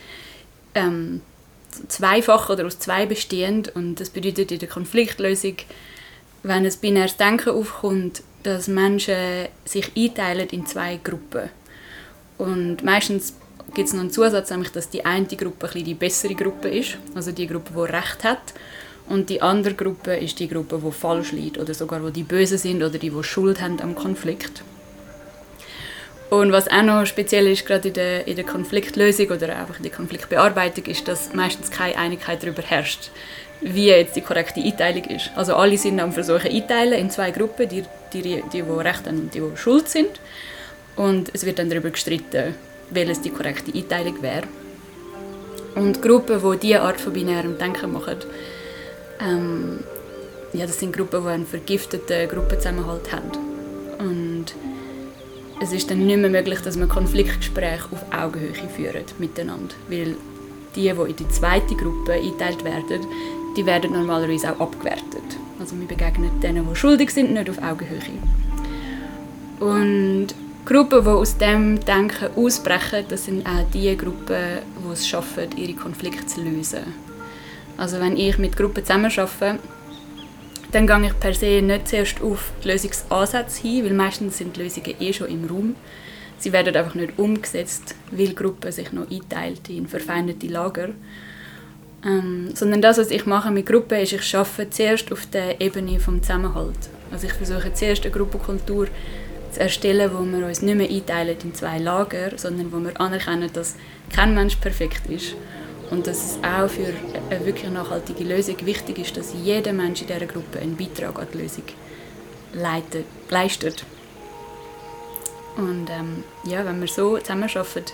ähm, 0.74 1.20
zweifach 1.88 2.50
oder 2.50 2.66
aus 2.66 2.78
zwei 2.78 3.06
bestehend 3.06 3.74
und 3.74 4.00
das 4.00 4.10
bedeutet 4.10 4.52
in 4.52 4.58
der 4.58 4.68
Konfliktlösung, 4.68 5.56
wenn 6.42 6.64
ein 6.64 6.72
binäres 6.80 7.16
Denken 7.16 7.50
aufkommt, 7.50 8.22
dass 8.42 8.68
Menschen 8.68 9.48
sich 9.64 9.90
einteilen 9.96 10.48
in 10.48 10.66
zwei 10.66 10.98
Gruppen. 11.02 11.50
Und 12.38 12.82
meistens 12.82 13.34
gibt 13.74 13.88
es 13.88 13.94
noch 13.94 14.00
einen 14.00 14.10
Zusatz, 14.10 14.50
nämlich 14.50 14.72
dass 14.72 14.88
die 14.88 15.04
eine 15.04 15.26
Gruppe 15.26 15.70
ein 15.74 15.84
die 15.84 15.94
bessere 15.94 16.34
Gruppe 16.34 16.68
ist, 16.68 16.96
also 17.14 17.32
die 17.32 17.46
Gruppe, 17.46 17.72
die 17.74 17.92
Recht 17.92 18.24
hat, 18.24 18.54
und 19.08 19.28
die 19.28 19.42
andere 19.42 19.74
Gruppe 19.74 20.14
ist 20.16 20.38
die 20.38 20.48
Gruppe, 20.48 20.80
die 20.84 20.92
falsch 20.92 21.32
liegt 21.32 21.58
oder 21.58 21.74
sogar 21.74 22.02
wo 22.02 22.10
die 22.10 22.22
Böse 22.22 22.58
sind 22.58 22.76
oder 22.76 22.96
die, 22.96 23.10
die 23.10 23.24
Schuld 23.24 23.60
haben 23.60 23.80
am 23.80 23.94
Konflikt. 23.94 24.62
Und 26.30 26.52
was 26.52 26.70
auch 26.70 26.82
noch 26.82 27.04
speziell 27.06 27.48
ist, 27.48 27.66
gerade 27.66 27.88
in 27.88 27.94
der, 27.94 28.26
in 28.26 28.36
der 28.36 28.44
Konfliktlösung 28.44 29.26
oder 29.26 29.56
einfach 29.56 29.78
in 29.78 29.82
der 29.82 29.92
Konfliktbearbeitung, 29.92 30.84
ist, 30.84 31.08
dass 31.08 31.34
meistens 31.34 31.72
keine 31.72 31.98
Einigkeit 31.98 32.40
darüber 32.42 32.62
herrscht, 32.62 33.10
wie 33.60 33.88
jetzt 33.88 34.14
die 34.14 34.20
korrekte 34.20 34.62
Einteilung 34.62 35.04
ist. 35.04 35.32
Also 35.34 35.56
alle 35.56 35.76
sind 35.76 35.98
am 35.98 36.12
Versuchen 36.12 36.50
einteilen 36.50 36.92
in 36.92 37.10
zwei 37.10 37.32
Gruppen, 37.32 37.68
die, 37.68 37.82
die, 38.12 38.22
die, 38.22 38.42
die 38.52 38.60
Recht 38.60 39.06
haben 39.06 39.18
und 39.18 39.34
die, 39.34 39.40
die 39.40 39.56
schuld 39.56 39.88
sind. 39.88 40.20
Und 40.94 41.30
es 41.34 41.44
wird 41.44 41.58
dann 41.58 41.68
darüber 41.68 41.90
gestritten, 41.90 42.54
welches 42.90 43.20
die 43.22 43.30
korrekte 43.30 43.76
Einteilung 43.76 44.22
wäre. 44.22 44.44
Und 45.74 46.00
Gruppen, 46.00 46.40
die 46.40 46.58
diese 46.58 46.80
Art 46.80 47.00
von 47.00 47.12
binärem 47.12 47.58
Denken 47.58 47.92
machen, 47.92 48.18
ähm, 49.20 49.80
ja, 50.52 50.66
das 50.66 50.78
sind 50.78 50.96
Gruppen, 50.96 51.22
die 51.22 51.28
einen 51.28 51.46
vergifteten 51.46 52.28
Gruppenzusammenhalt 52.28 53.12
haben. 53.12 53.30
Und 53.98 54.29
es 55.60 55.72
ist 55.72 55.90
dann 55.90 56.06
nicht 56.06 56.18
mehr 56.18 56.30
möglich, 56.30 56.60
dass 56.60 56.76
man 56.76 56.88
Konfliktgespräche 56.88 57.84
auf 57.92 58.04
Augenhöhe 58.12 58.68
führen 58.74 59.04
miteinander, 59.18 59.74
weil 59.88 60.16
die, 60.74 60.82
die 60.82 60.88
in 60.88 61.16
die 61.16 61.28
zweite 61.28 61.74
Gruppe 61.74 62.12
eingeteilt 62.12 62.64
werden, 62.64 63.06
die 63.56 63.66
werden 63.66 63.92
normalerweise 63.92 64.52
auch 64.52 64.60
abgewertet. 64.60 65.22
Also 65.58 65.78
wir 65.78 65.86
begegnen 65.86 66.40
denen, 66.40 66.66
die 66.68 66.76
schuldig 66.76 67.10
sind, 67.10 67.32
nicht 67.32 67.50
auf 67.50 67.58
Augenhöhe. 67.62 68.00
Und 69.60 70.28
Gruppen, 70.64 71.04
die 71.04 71.10
aus 71.10 71.36
dem 71.36 71.84
Denken 71.84 72.30
ausbrechen, 72.36 73.04
das 73.08 73.26
sind 73.26 73.46
auch 73.46 73.70
die 73.74 73.94
Gruppen, 73.96 74.60
die 74.82 74.92
es 74.92 75.06
schaffen, 75.06 75.48
ihre 75.56 75.74
Konflikte 75.74 76.24
zu 76.24 76.40
lösen. 76.40 76.84
Also 77.76 78.00
wenn 78.00 78.16
ich 78.16 78.38
mit 78.38 78.56
Gruppen 78.56 78.84
zusammenarbeite, 78.84 79.58
dann 80.72 80.86
gehe 80.86 81.06
ich 81.06 81.18
per 81.18 81.34
se 81.34 81.62
nicht 81.62 81.88
zuerst 81.88 82.20
auf 82.22 82.52
die 82.62 82.68
Lösungsansätze 82.68 83.62
hin, 83.62 83.84
weil 83.84 83.92
meistens 83.92 84.38
sind 84.38 84.56
die 84.56 84.62
Lösungen 84.62 84.94
eh 85.00 85.12
schon 85.12 85.28
im 85.28 85.46
Raum. 85.46 85.76
Sie 86.38 86.52
werden 86.52 86.74
einfach 86.74 86.94
nicht 86.94 87.18
umgesetzt, 87.18 87.94
weil 88.10 88.28
die 88.28 88.34
Gruppe 88.34 88.72
sich 88.72 88.92
noch 88.92 89.10
einteilt 89.10 89.68
in 89.68 89.86
verfeindete 89.86 90.46
Lager. 90.46 90.90
Ähm, 92.04 92.50
sondern 92.54 92.80
das, 92.80 92.96
was 92.96 93.10
ich 93.10 93.26
mache 93.26 93.50
mit 93.50 93.66
Gruppen, 93.66 93.98
ist, 93.98 94.12
ich 94.12 94.34
arbeite 94.34 94.70
zuerst 94.70 95.12
auf 95.12 95.26
der 95.26 95.60
Ebene 95.60 95.98
des 95.98 96.04
Zusammenhalts. 96.04 96.88
Also 97.12 97.26
ich 97.26 97.32
versuche 97.34 97.74
zuerst 97.74 98.04
eine 98.04 98.12
Gruppenkultur 98.12 98.86
zu 99.52 99.60
erstellen, 99.60 100.10
wo 100.14 100.24
wir 100.24 100.46
uns 100.46 100.62
nicht 100.62 100.76
mehr 100.76 100.88
einteilen 100.88 101.36
in 101.42 101.54
zwei 101.54 101.78
Lager, 101.78 102.30
sondern 102.36 102.72
wo 102.72 102.78
wir 102.78 102.98
anerkennen, 102.98 103.50
dass 103.52 103.76
kein 104.10 104.34
Mensch 104.34 104.56
perfekt 104.56 105.10
ist 105.10 105.34
und 105.90 106.06
dass 106.06 106.18
es 106.18 106.38
auch 106.44 106.68
für 106.68 106.92
eine 107.30 107.44
wirklich 107.44 107.70
nachhaltige 107.70 108.24
Lösung 108.24 108.56
wichtig 108.64 108.98
ist, 108.98 109.16
dass 109.16 109.34
jeder 109.34 109.72
Mensch 109.72 110.02
in 110.02 110.06
dieser 110.06 110.26
Gruppe 110.26 110.60
einen 110.60 110.76
Beitrag 110.76 111.18
an 111.18 111.26
die 111.32 111.38
Lösung 111.38 111.64
leitet, 112.52 113.06
leistet. 113.28 113.84
Und 115.56 115.90
ähm, 115.90 116.24
ja, 116.44 116.64
wenn 116.64 116.80
wir 116.80 116.88
so 116.88 117.18
zusammenarbeiten, 117.18 117.84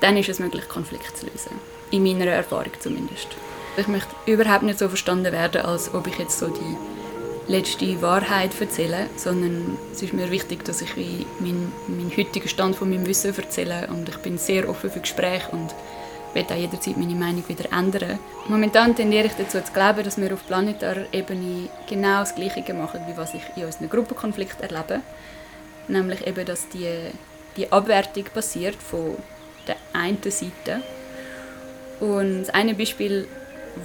dann 0.00 0.16
ist 0.16 0.28
es 0.28 0.38
möglich, 0.38 0.68
Konflikte 0.68 1.12
zu 1.14 1.26
lösen. 1.26 1.52
In 1.90 2.02
meiner 2.02 2.30
Erfahrung 2.30 2.72
zumindest. 2.80 3.28
Ich 3.76 3.86
möchte 3.86 4.14
überhaupt 4.24 4.62
nicht 4.62 4.78
so 4.78 4.88
verstanden 4.88 5.32
werden, 5.32 5.62
als 5.62 5.92
ob 5.94 6.06
ich 6.06 6.18
jetzt 6.18 6.38
so 6.38 6.48
die 6.48 7.52
letzte 7.52 8.00
Wahrheit 8.02 8.50
erzähle, 8.58 9.06
sondern 9.16 9.76
es 9.92 10.02
ist 10.02 10.12
mir 10.12 10.30
wichtig, 10.30 10.64
dass 10.64 10.82
ich 10.82 10.96
meinen, 10.96 11.72
meinen 11.86 12.10
heutigen 12.16 12.48
Stand 12.48 12.76
von 12.76 12.90
meinem 12.90 13.06
Wissen 13.06 13.36
erzähle 13.36 13.88
und 13.90 14.08
ich 14.08 14.16
bin 14.16 14.38
sehr 14.38 14.68
offen 14.68 14.90
für 14.90 15.00
Gespräche 15.00 15.50
und 15.52 15.74
werde 16.36 16.54
auch 16.54 16.58
jederzeit 16.58 16.96
meine 16.96 17.14
Meinung 17.14 17.42
wieder 17.48 17.72
ändern. 17.72 18.18
Momentan 18.46 18.94
tendiere 18.94 19.26
ich 19.26 19.32
dazu 19.32 19.58
zu 19.60 19.72
glauben, 19.72 20.04
dass 20.04 20.18
wir 20.18 20.32
auf 20.32 20.46
planetarer 20.46 21.06
Ebene 21.12 21.68
genau 21.88 22.20
das 22.20 22.34
Gleiche 22.34 22.74
machen, 22.74 23.00
wie 23.08 23.16
was 23.16 23.34
ich 23.34 23.42
in 23.56 23.64
unseren 23.64 23.88
Gruppenkonflikten 23.88 24.62
erlebe. 24.68 25.00
Nämlich 25.88 26.26
eben, 26.26 26.44
dass 26.44 26.68
die, 26.68 27.10
die 27.56 27.72
Abwertung 27.72 28.24
passiert 28.34 28.76
von 28.76 29.16
der 29.66 29.76
einen 29.94 30.22
Seite. 30.22 30.82
Und 32.00 32.42
das 32.42 32.50
eine 32.50 32.74
Beispiel, 32.74 33.26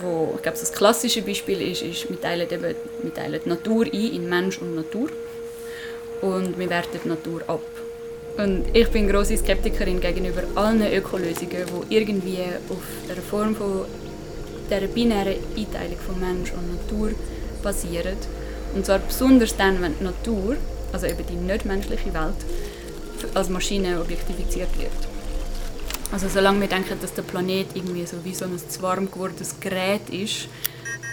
wo 0.02 0.34
ich 0.36 0.44
glaube, 0.44 0.58
das 0.60 0.74
klassische 0.74 1.22
Beispiel 1.22 1.62
ist, 1.62 1.82
ist, 1.82 2.10
wir 2.10 2.20
teilen, 2.20 2.52
eben, 2.52 2.76
wir 3.02 3.14
teilen 3.14 3.40
die 3.44 3.50
Natur 3.50 3.86
ein 3.86 3.94
in 3.94 4.30
Mensch 4.30 4.58
und 4.58 4.76
Natur 4.76 5.10
und 6.22 6.60
wir 6.60 6.70
werten 6.70 7.00
die 7.04 7.08
Natur 7.08 7.42
ab. 7.48 7.62
Und 8.38 8.65
ich 8.74 8.89
bin 8.89 9.10
große 9.10 9.38
Skeptikerin 9.38 10.00
gegenüber 10.00 10.44
allen 10.56 10.82
Ökolösungen, 10.82 11.65
die 11.89 11.96
irgendwie 11.96 12.39
auf 12.70 12.84
der 13.08 13.22
Form 13.22 13.56
von 13.56 13.86
der 14.70 14.82
binären 14.88 15.36
Einteilung 15.58 15.98
von 16.06 16.20
Mensch 16.20 16.52
und 16.54 16.76
Natur 16.76 17.12
basieren. 17.62 18.15
Und 18.74 18.86
zwar 18.86 19.00
besonders 19.00 19.56
dann, 19.58 19.82
wenn 19.82 19.98
die 20.00 20.06
Natur, 20.06 20.56
also 20.94 21.08
eben 21.08 21.26
die 21.30 21.36
nicht 21.36 21.65
menschliche 21.65 22.13
Welt, 22.13 22.36
als 23.34 23.50
Maschine 23.50 24.00
objektifiziert 24.00 24.78
wird. 24.80 24.91
Also 26.12 26.28
solange 26.28 26.62
wir 26.62 26.67
denken, 26.67 26.98
dass 27.02 27.13
der 27.13 27.22
Planet 27.22 27.67
irgendwie 27.74 28.06
so 28.06 28.17
wie 28.24 28.34
so 28.34 28.46
ein 28.46 28.58
zu 28.58 28.82
warm 28.82 29.10
gewordenes 29.12 29.60
Gerät 29.60 30.10
ist, 30.10 30.48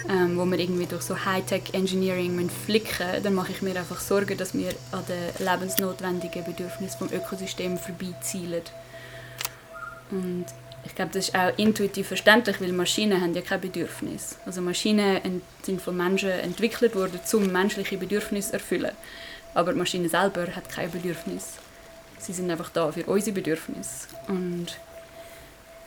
ähm, 0.07 0.37
wo 0.37 0.45
wir 0.45 0.59
irgendwie 0.59 0.85
durch 0.85 1.01
so 1.01 1.25
Hightech-Engineering 1.25 2.49
flicken 2.65 3.23
dann 3.23 3.33
mache 3.33 3.51
ich 3.51 3.61
mir 3.61 3.75
einfach 3.75 3.99
Sorgen, 3.99 4.37
dass 4.37 4.53
wir 4.53 4.71
an 4.91 5.03
den 5.07 5.45
lebensnotwendigen 5.45 6.43
Bedürfnissen 6.45 7.07
des 7.07 7.17
Ökosystems 7.17 7.81
vorbeizielen. 7.81 8.61
Und 10.11 10.45
ich 10.85 10.95
glaube, 10.95 11.11
das 11.13 11.27
ist 11.27 11.35
auch 11.35 11.57
intuitiv 11.57 12.07
verständlich, 12.07 12.61
weil 12.61 12.71
Maschinen 12.71 13.21
haben 13.21 13.33
ja 13.33 13.41
kein 13.41 13.61
Bedürfnis. 13.61 14.37
Also 14.45 14.61
Maschinen 14.61 15.41
sind 15.61 15.81
von 15.81 15.95
Menschen 15.95 16.29
entwickelt 16.29 16.95
worden, 16.95 17.19
um 17.33 17.51
menschliche 17.51 17.97
Bedürfnisse 17.97 18.49
zu 18.49 18.53
erfüllen. 18.53 18.91
Aber 19.53 19.73
die 19.73 19.79
Maschine 19.79 20.09
selber 20.09 20.47
hat 20.55 20.69
kein 20.69 20.91
Bedürfnis. 20.91 21.53
Sie 22.17 22.33
sind 22.33 22.49
einfach 22.51 22.69
da 22.69 22.91
für 22.91 23.03
unsere 23.05 23.35
Bedürfnisse. 23.35 24.07
Und 24.27 24.77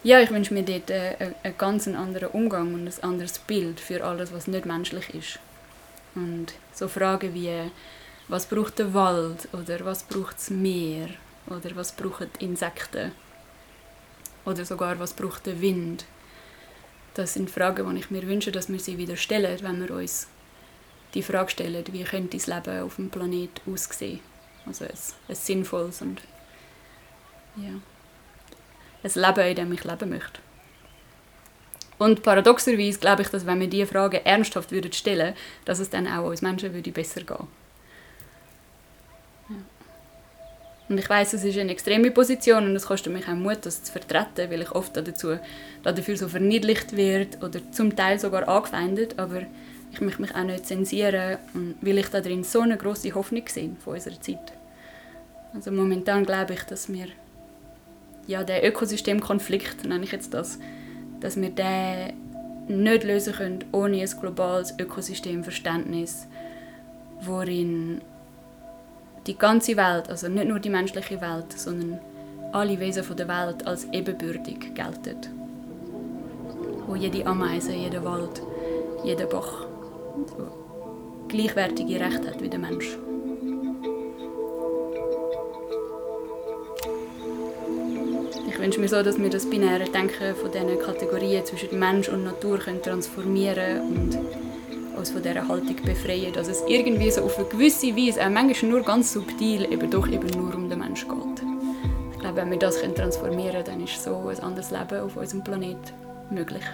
ja, 0.05 0.21
ich 0.21 0.31
wünsche 0.31 0.53
mir 0.53 0.65
dort 0.65 0.91
einen, 0.91 1.35
einen 1.43 1.59
ganz 1.59 1.87
anderen 1.87 2.31
Umgang 2.31 2.75
und 2.75 2.87
ein 2.87 3.03
anderes 3.03 3.39
Bild 3.39 3.79
für 3.79 4.05
alles, 4.05 4.33
was 4.33 4.49
nicht 4.49 4.67
menschlich 4.67 5.15
ist. 5.15 5.39
Und 6.15 6.55
so 6.75 6.89
Fragen 6.89 7.33
wie, 7.35 7.71
was 8.29 8.47
braucht 8.47 8.79
der 8.79 8.93
Wald 8.95 9.49
oder 9.53 9.85
was 9.85 10.03
braucht 10.03 10.37
das 10.37 10.51
Meer 10.51 11.09
oder 11.47 11.75
was 11.77 11.93
brauchen 11.93 12.31
Insekten 12.41 13.13
oder 14.45 14.65
sogar 14.65 14.99
was 14.99 15.13
braucht 15.13 15.47
der 15.47 15.61
Wind. 15.61 16.05
Das 17.15 17.35
sind 17.35 17.51
Fragen, 17.51 17.89
die 17.95 18.01
ich 18.01 18.11
mir 18.11 18.27
wünsche, 18.27 18.51
dass 18.51 18.69
wir 18.69 18.81
sie 18.81 18.99
wieder 18.99 19.17
stellen, 19.17 19.63
wenn 19.63 19.81
wir 19.81 19.95
uns 19.95 20.27
die 21.15 21.23
Frage 21.23 21.51
stellen, 21.51 21.85
wie 21.93 22.05
könnte 22.05 22.39
das 22.39 22.47
Leben 22.47 22.83
auf 22.83 22.97
dem 22.97 23.11
Planet 23.11 23.61
aussehen. 23.71 24.21
Also 24.67 24.85
ein, 24.85 24.91
ein 25.29 25.35
sinnvolles 25.35 26.03
und 26.03 26.23
ja 27.57 27.73
ein 29.05 29.11
Leben, 29.15 29.49
in 29.49 29.57
dem 29.57 29.73
ich 29.73 29.85
leben 29.85 30.11
möchte. 30.11 30.41
Und 31.99 32.23
paradoxerweise 32.23 32.99
glaube 32.99 33.23
ich, 33.23 33.29
dass 33.29 33.47
wenn 33.47 33.61
wir 33.61 33.69
diese 33.69 33.87
Fragen 33.87 34.21
ernsthaft 34.25 34.73
würden 34.73 34.93
stellen, 34.93 35.35
dass 35.65 35.79
es 35.79 35.91
dann 35.91 36.09
auch 36.09 36.25
uns 36.25 36.43
Menschen 36.43 36.75
würde 36.75 36.91
besser 36.91 37.21
gehen. 37.21 37.47
Ja. 39.49 39.57
Und 40.89 40.99
ich 40.99 41.09
weiß, 41.09 41.35
es 41.35 41.45
ist 41.45 41.59
eine 41.59 41.71
extreme 41.71 42.11
Position 42.11 42.65
und 42.65 42.75
es 42.75 42.87
kostet 42.87 43.13
mich 43.13 43.29
auch 43.29 43.35
Mut, 43.35 43.59
das 43.63 43.85
zu 43.85 43.93
vertreten, 43.93 44.51
weil 44.51 44.63
ich 44.63 44.73
oft 44.73 44.97
dazu, 44.97 45.39
dafür 45.85 46.17
so 46.17 46.27
verniedlicht 46.27 46.97
wird 46.97 47.41
oder 47.43 47.61
zum 47.71 47.95
Teil 47.95 48.19
sogar 48.19 48.49
angefeindet, 48.49 49.19
aber 49.19 49.43
ich 49.93 50.01
möchte 50.01 50.23
mich 50.23 50.35
auch 50.35 50.43
nicht 50.43 50.67
zensieren, 50.67 51.39
weil 51.81 51.99
ich 51.99 52.09
darin 52.09 52.43
so 52.43 52.63
eine 52.63 52.77
große 52.77 53.15
Hoffnung 53.15 53.45
sehe 53.47 53.77
von 53.85 53.95
unserer 53.95 54.21
Zeit. 54.21 54.53
Also 55.55 55.71
momentan 55.71 56.25
glaube 56.25 56.55
ich, 56.55 56.63
dass 56.65 56.93
wir 56.93 57.09
ja, 58.27 58.45
der 58.45 58.67
Ökosystemkonflikt, 58.67 59.85
nenne 59.85 60.05
ich 60.05 60.13
jetzt 60.13 60.35
das, 60.35 60.59
dass 61.21 61.41
wir 61.41 61.51
den 61.51 62.13
nicht 62.69 63.05
lösen 63.05 63.33
können 63.35 63.65
ohne 63.73 64.01
ein 64.01 64.21
globales 64.21 64.75
Ökosystemverständnis, 64.79 66.27
worin 67.23 68.01
die 69.27 69.37
ganze 69.37 69.77
Welt, 69.77 70.09
also 70.09 70.29
nicht 70.29 70.49
nur 70.49 70.59
die 70.59 70.71
menschliche 70.71 71.21
Welt, 71.21 71.53
sondern 71.53 72.01
alle 72.53 72.79
Wesen 72.79 73.05
der 73.17 73.29
Welt 73.29 73.67
als 73.67 73.87
ebenbürtig 73.93 74.75
gelten. 74.75 75.17
Wo 76.87 76.95
jede 76.95 77.27
Ameise, 77.27 77.73
jeder 77.73 78.05
Wald, 78.05 78.43
jeder 79.05 79.27
Bach 79.27 79.67
gleichwertige 81.29 81.99
Rechte 81.99 82.29
hat 82.29 82.43
wie 82.43 82.49
der 82.49 82.59
Mensch. 82.59 82.99
Wünsche 88.73 88.81
mir 88.81 88.89
so, 88.89 89.03
dass 89.03 89.19
wir 89.19 89.29
das 89.29 89.45
binäre 89.45 89.85
Denken 89.85 90.35
von 90.35 90.51
diesen 90.51 90.79
Kategorien 90.79 91.45
zwischen 91.45 91.79
Mensch 91.79 92.09
und 92.09 92.25
Natur 92.25 92.57
können 92.57 92.81
transformieren 92.81 93.83
und 93.83 94.19
uns 94.97 95.11
von 95.11 95.23
dieser 95.23 95.47
Haltung 95.47 95.77
befreien, 95.85 96.33
dass 96.33 96.49
es 96.49 96.63
irgendwie 96.67 97.11
so 97.11 97.21
auf 97.21 97.37
eine 97.37 97.49
gewisse 97.49 97.95
Weise, 97.95 98.25
auch 98.25 98.31
manchmal 98.31 98.71
nur 98.71 98.81
ganz 98.81 99.13
subtil, 99.13 99.71
eben 99.71 99.91
doch 99.91 100.09
eben 100.09 100.27
nur 100.29 100.55
um 100.55 100.71
den 100.71 100.79
Menschen 100.79 101.07
geht. 101.11 101.45
Ich 102.15 102.19
glaube, 102.21 102.37
wenn 102.37 102.51
wir 102.51 102.59
das 102.59 102.81
transformieren 102.81 103.63
können, 103.63 103.65
dann 103.67 103.85
ist 103.85 104.03
so 104.03 104.17
ein 104.29 104.41
anderes 104.41 104.71
Leben 104.71 105.01
auf 105.01 105.19
unserem 105.19 105.45
Planet 105.45 105.77
möglich. 106.31 106.65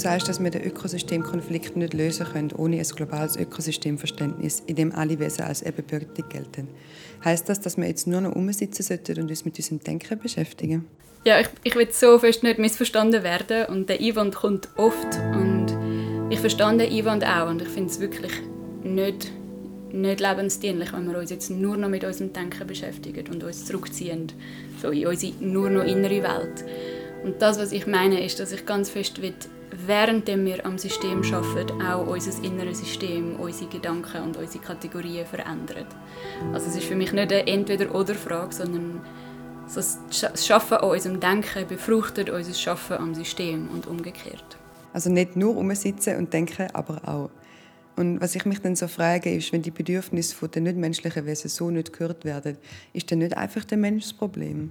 Sagst, 0.00 0.28
dass 0.28 0.42
wir 0.42 0.50
den 0.50 0.64
Ökosystemkonflikt 0.64 1.76
nicht 1.76 1.94
lösen 1.94 2.26
können 2.26 2.52
ohne 2.52 2.78
ein 2.78 2.82
globales 2.82 3.36
Ökosystemverständnis, 3.36 4.62
in 4.66 4.76
dem 4.76 4.92
alle 4.92 5.18
Wesen 5.18 5.44
als 5.44 5.62
ebenbürtig 5.62 6.28
gelten. 6.28 6.68
Heißt 7.24 7.48
das, 7.48 7.60
dass 7.60 7.76
wir 7.76 7.86
jetzt 7.86 8.06
nur 8.06 8.20
noch 8.20 8.34
umsitzen 8.34 8.82
sollten 8.82 9.20
und 9.20 9.30
uns 9.30 9.44
mit 9.44 9.56
unserem 9.56 9.80
Denken 9.80 10.18
beschäftigen? 10.18 10.86
Ja, 11.24 11.38
ich, 11.38 11.48
ich 11.64 11.74
will 11.74 11.88
so 11.92 12.18
fest 12.18 12.42
nicht 12.42 12.58
missverstanden 12.58 13.22
werden 13.22 13.66
und 13.66 13.88
der 13.88 14.00
Einwand 14.00 14.34
kommt 14.34 14.68
oft 14.76 15.18
und 15.34 15.66
ich 16.30 16.40
verstehe 16.40 16.76
den 16.76 16.90
Einwand 16.90 17.24
auch 17.24 17.48
und 17.50 17.60
ich 17.60 17.68
finde 17.68 17.90
es 17.90 18.00
wirklich 18.00 18.32
nicht, 18.82 19.30
nicht 19.92 20.20
lebensdienlich, 20.20 20.92
wenn 20.94 21.10
wir 21.10 21.18
uns 21.18 21.30
jetzt 21.30 21.50
nur 21.50 21.76
noch 21.76 21.90
mit 21.90 22.04
unserem 22.04 22.32
Denken 22.32 22.66
beschäftigen 22.66 23.26
und 23.30 23.44
uns 23.44 23.66
zurückziehen 23.66 24.32
so 24.80 24.90
in 24.90 25.06
unsere 25.06 25.34
nur 25.40 25.68
noch 25.68 25.84
innere 25.84 26.22
Welt. 26.22 26.64
Und 27.22 27.42
das, 27.42 27.58
was 27.58 27.72
ich 27.72 27.86
meine, 27.86 28.24
ist, 28.24 28.40
dass 28.40 28.52
ich 28.52 28.64
ganz 28.64 28.88
fest 28.88 29.20
will, 29.20 29.34
während 29.86 30.26
wir 30.26 30.64
am 30.66 30.78
System 30.78 31.22
arbeiten, 31.32 31.82
auch 31.82 32.06
unser 32.06 32.42
inneres 32.44 32.80
System, 32.80 33.36
unsere 33.36 33.70
Gedanken 33.70 34.22
und 34.22 34.36
unsere 34.36 34.64
Kategorien 34.64 35.26
verändern. 35.26 35.86
Also 36.52 36.68
es 36.68 36.76
ist 36.76 36.84
für 36.84 36.96
mich 36.96 37.12
nicht 37.12 37.32
eine 37.32 37.46
Entweder-oder-Frage, 37.46 38.54
sondern 38.54 39.00
das 39.74 39.98
Schaffen 40.44 40.78
an 40.78 40.90
unserem 40.90 41.20
Denken 41.20 41.66
befruchtet 41.66 42.30
unser 42.30 42.54
Schaffen 42.54 42.96
am 42.96 43.14
System 43.14 43.68
und 43.68 43.86
umgekehrt. 43.86 44.56
Also 44.92 45.10
nicht 45.10 45.36
nur 45.36 45.56
umsitzen 45.56 46.16
und 46.16 46.32
denken, 46.32 46.68
aber 46.72 47.08
auch. 47.08 47.30
Und 47.96 48.20
was 48.20 48.34
ich 48.34 48.44
mich 48.46 48.60
dann 48.60 48.76
so 48.76 48.88
frage, 48.88 49.34
ist, 49.34 49.52
wenn 49.52 49.62
die 49.62 49.70
Bedürfnisse 49.70 50.48
der 50.48 50.62
nichtmenschlichen 50.62 51.26
Wesen 51.26 51.50
so 51.50 51.70
nicht 51.70 51.92
gehört 51.92 52.24
werden, 52.24 52.56
ist 52.92 53.10
dann 53.12 53.18
nicht 53.18 53.36
einfach 53.36 53.64
der 53.64 53.78
Mensch 53.78 54.04
das 54.04 54.12
Problem? 54.14 54.70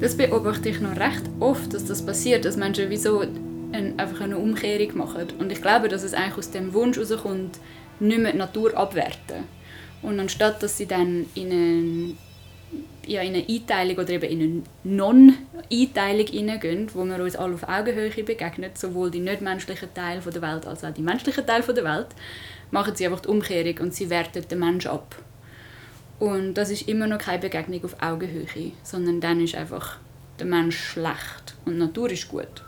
Das 0.00 0.16
beobachte 0.16 0.68
ich 0.68 0.80
noch 0.80 0.96
recht 0.96 1.22
oft, 1.40 1.74
dass 1.74 1.84
das 1.84 2.04
passiert, 2.04 2.44
dass 2.44 2.56
Menschen 2.56 2.88
wieso 2.88 3.20
ein, 3.20 3.98
einfach 3.98 4.20
eine 4.20 4.38
Umkehrung 4.38 4.96
machen. 4.96 5.26
Und 5.38 5.50
ich 5.50 5.60
glaube, 5.60 5.88
dass 5.88 6.02
es 6.02 6.14
eigentlich 6.14 6.38
aus 6.38 6.50
dem 6.50 6.72
Wunsch 6.72 6.96
herauskommt, 6.96 7.58
nicht 8.00 8.18
mehr 8.18 8.32
die 8.32 8.38
Natur 8.38 8.76
abwerten. 8.76 9.44
Und 10.02 10.20
anstatt, 10.20 10.62
dass 10.62 10.76
sie 10.78 10.86
dann 10.86 11.26
in 11.34 11.50
eine, 11.50 12.14
ja, 13.06 13.22
in 13.22 13.34
eine 13.34 13.44
Einteilung 13.48 13.96
oder 13.96 14.10
eben 14.10 14.30
in 14.30 14.40
eine 14.40 14.62
Non-Einteilung 14.84 16.26
hineingehen, 16.26 16.88
wo 16.94 17.04
wir 17.04 17.22
uns 17.22 17.34
alle 17.34 17.54
auf 17.54 17.68
Augenhöhe 17.68 18.22
begegnen, 18.22 18.70
sowohl 18.74 19.10
die 19.10 19.20
nicht-menschlichen 19.20 19.92
Teile 19.94 20.20
der 20.20 20.42
Welt 20.42 20.66
als 20.66 20.84
auch 20.84 20.92
die 20.92 21.02
menschlichen 21.02 21.44
Teile 21.44 21.74
der 21.74 21.84
Welt, 21.84 22.08
machen 22.70 22.94
sie 22.94 23.06
einfach 23.06 23.20
die 23.20 23.28
Umkehrung 23.28 23.78
und 23.86 23.94
sie 23.94 24.10
werten 24.10 24.46
den 24.46 24.58
Menschen 24.60 24.92
ab. 24.92 25.16
Und 26.18 26.54
das 26.54 26.70
ist 26.70 26.88
immer 26.88 27.06
noch 27.06 27.18
keine 27.18 27.38
Begegnung 27.38 27.84
auf 27.84 28.02
Augenhöhe, 28.02 28.72
sondern 28.82 29.20
dann 29.20 29.40
ist 29.40 29.54
einfach 29.54 29.98
der 30.38 30.46
Mensch 30.46 30.76
schlecht 30.76 31.56
und 31.64 31.74
die 31.74 31.78
Natur 31.78 32.10
ist 32.10 32.28
gut. 32.28 32.64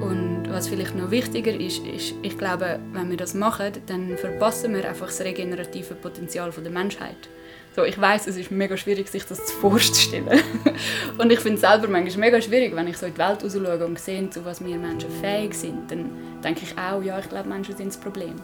Und 0.00 0.44
was 0.50 0.68
vielleicht 0.68 0.94
noch 0.94 1.10
wichtiger 1.10 1.52
ist, 1.52 1.84
ist, 1.86 2.14
ich 2.22 2.36
glaube, 2.36 2.78
wenn 2.92 3.10
wir 3.10 3.16
das 3.16 3.34
machen, 3.34 3.72
dann 3.86 4.16
verpassen 4.18 4.74
wir 4.74 4.88
einfach 4.88 5.06
das 5.06 5.20
regenerative 5.20 5.94
Potenzial 5.94 6.50
der 6.50 6.70
Menschheit. 6.70 7.28
So, 7.74 7.84
ich 7.84 8.00
weiß, 8.00 8.26
es 8.26 8.36
ist 8.36 8.50
mega 8.50 8.76
schwierig, 8.76 9.08
sich 9.08 9.24
das 9.24 9.50
vorzustellen. 9.52 10.40
und 11.18 11.30
ich 11.30 11.40
finde 11.40 11.54
es 11.54 11.60
selber 11.60 11.88
manchmal 11.88 12.30
mega 12.30 12.40
schwierig, 12.42 12.74
wenn 12.74 12.88
ich 12.88 12.96
so 12.96 13.06
in 13.06 13.14
die 13.14 13.18
Welt 13.18 13.40
schaue 13.40 13.86
und 13.86 13.98
sehe, 13.98 14.28
zu 14.30 14.44
was 14.44 14.64
wir 14.64 14.76
Menschen 14.76 15.10
fähig 15.20 15.54
sind, 15.54 15.90
dann 15.90 16.10
denke 16.42 16.62
ich 16.64 16.76
auch, 16.76 17.02
ja, 17.02 17.18
ich 17.18 17.28
glaube, 17.28 17.48
Menschen 17.48 17.76
sind 17.76 17.88
das 17.88 18.00
Problem. 18.00 18.34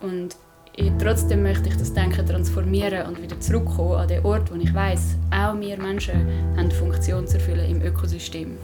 Und 0.00 0.36
trotzdem 0.98 1.42
möchte 1.42 1.68
ich 1.68 1.76
das 1.76 1.92
Denken 1.92 2.26
transformieren 2.26 3.06
und 3.06 3.22
wieder 3.22 3.38
zurückkommen 3.40 3.94
an 3.94 4.08
den 4.08 4.24
Ort, 4.24 4.50
wo 4.50 4.56
ich 4.56 4.72
weiß, 4.72 5.16
auch 5.30 5.58
wir 5.60 5.76
Menschen 5.76 6.14
haben 6.14 6.58
eine 6.58 6.70
Funktion 6.70 7.26
zu 7.26 7.36
erfüllen 7.36 7.70
im 7.70 7.82
Ökosystem. 7.82 8.56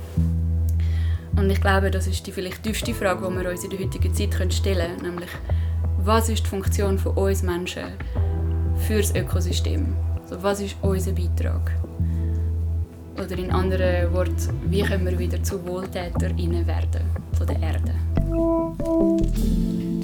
Und 1.37 1.51
ich 1.51 1.61
glaube, 1.61 1.91
das 1.91 2.07
ist 2.07 2.27
die 2.27 2.33
vielleicht 2.33 2.63
tiefste 2.63 2.95
Frage, 2.95 3.29
die 3.29 3.37
wir 3.37 3.51
uns 3.51 3.65
in 3.65 3.71
der 3.71 3.79
heutigen 3.79 4.15
Zeit 4.15 4.53
stellen 4.53 4.97
können, 4.97 5.11
nämlich 5.11 5.31
was 5.99 6.29
ist 6.29 6.45
die 6.45 6.49
Funktion 6.49 6.99
von 6.99 7.13
uns 7.17 7.43
Menschen 7.43 7.85
für 8.87 8.99
das 8.99 9.15
Ökosystem? 9.15 9.95
Also, 10.23 10.43
was 10.43 10.61
ist 10.61 10.77
unser 10.81 11.13
Beitrag? 11.13 11.73
Oder 13.15 13.37
in 13.37 13.51
anderen 13.51 14.13
Worten, 14.13 14.61
wie 14.67 14.83
können 14.83 15.05
wir 15.07 15.19
wieder 15.19 15.43
zu 15.43 15.65
WohltäterInnen 15.67 16.67
werden 16.67 17.03
von 17.37 17.47
der 17.47 17.61
Erde? 17.61 17.93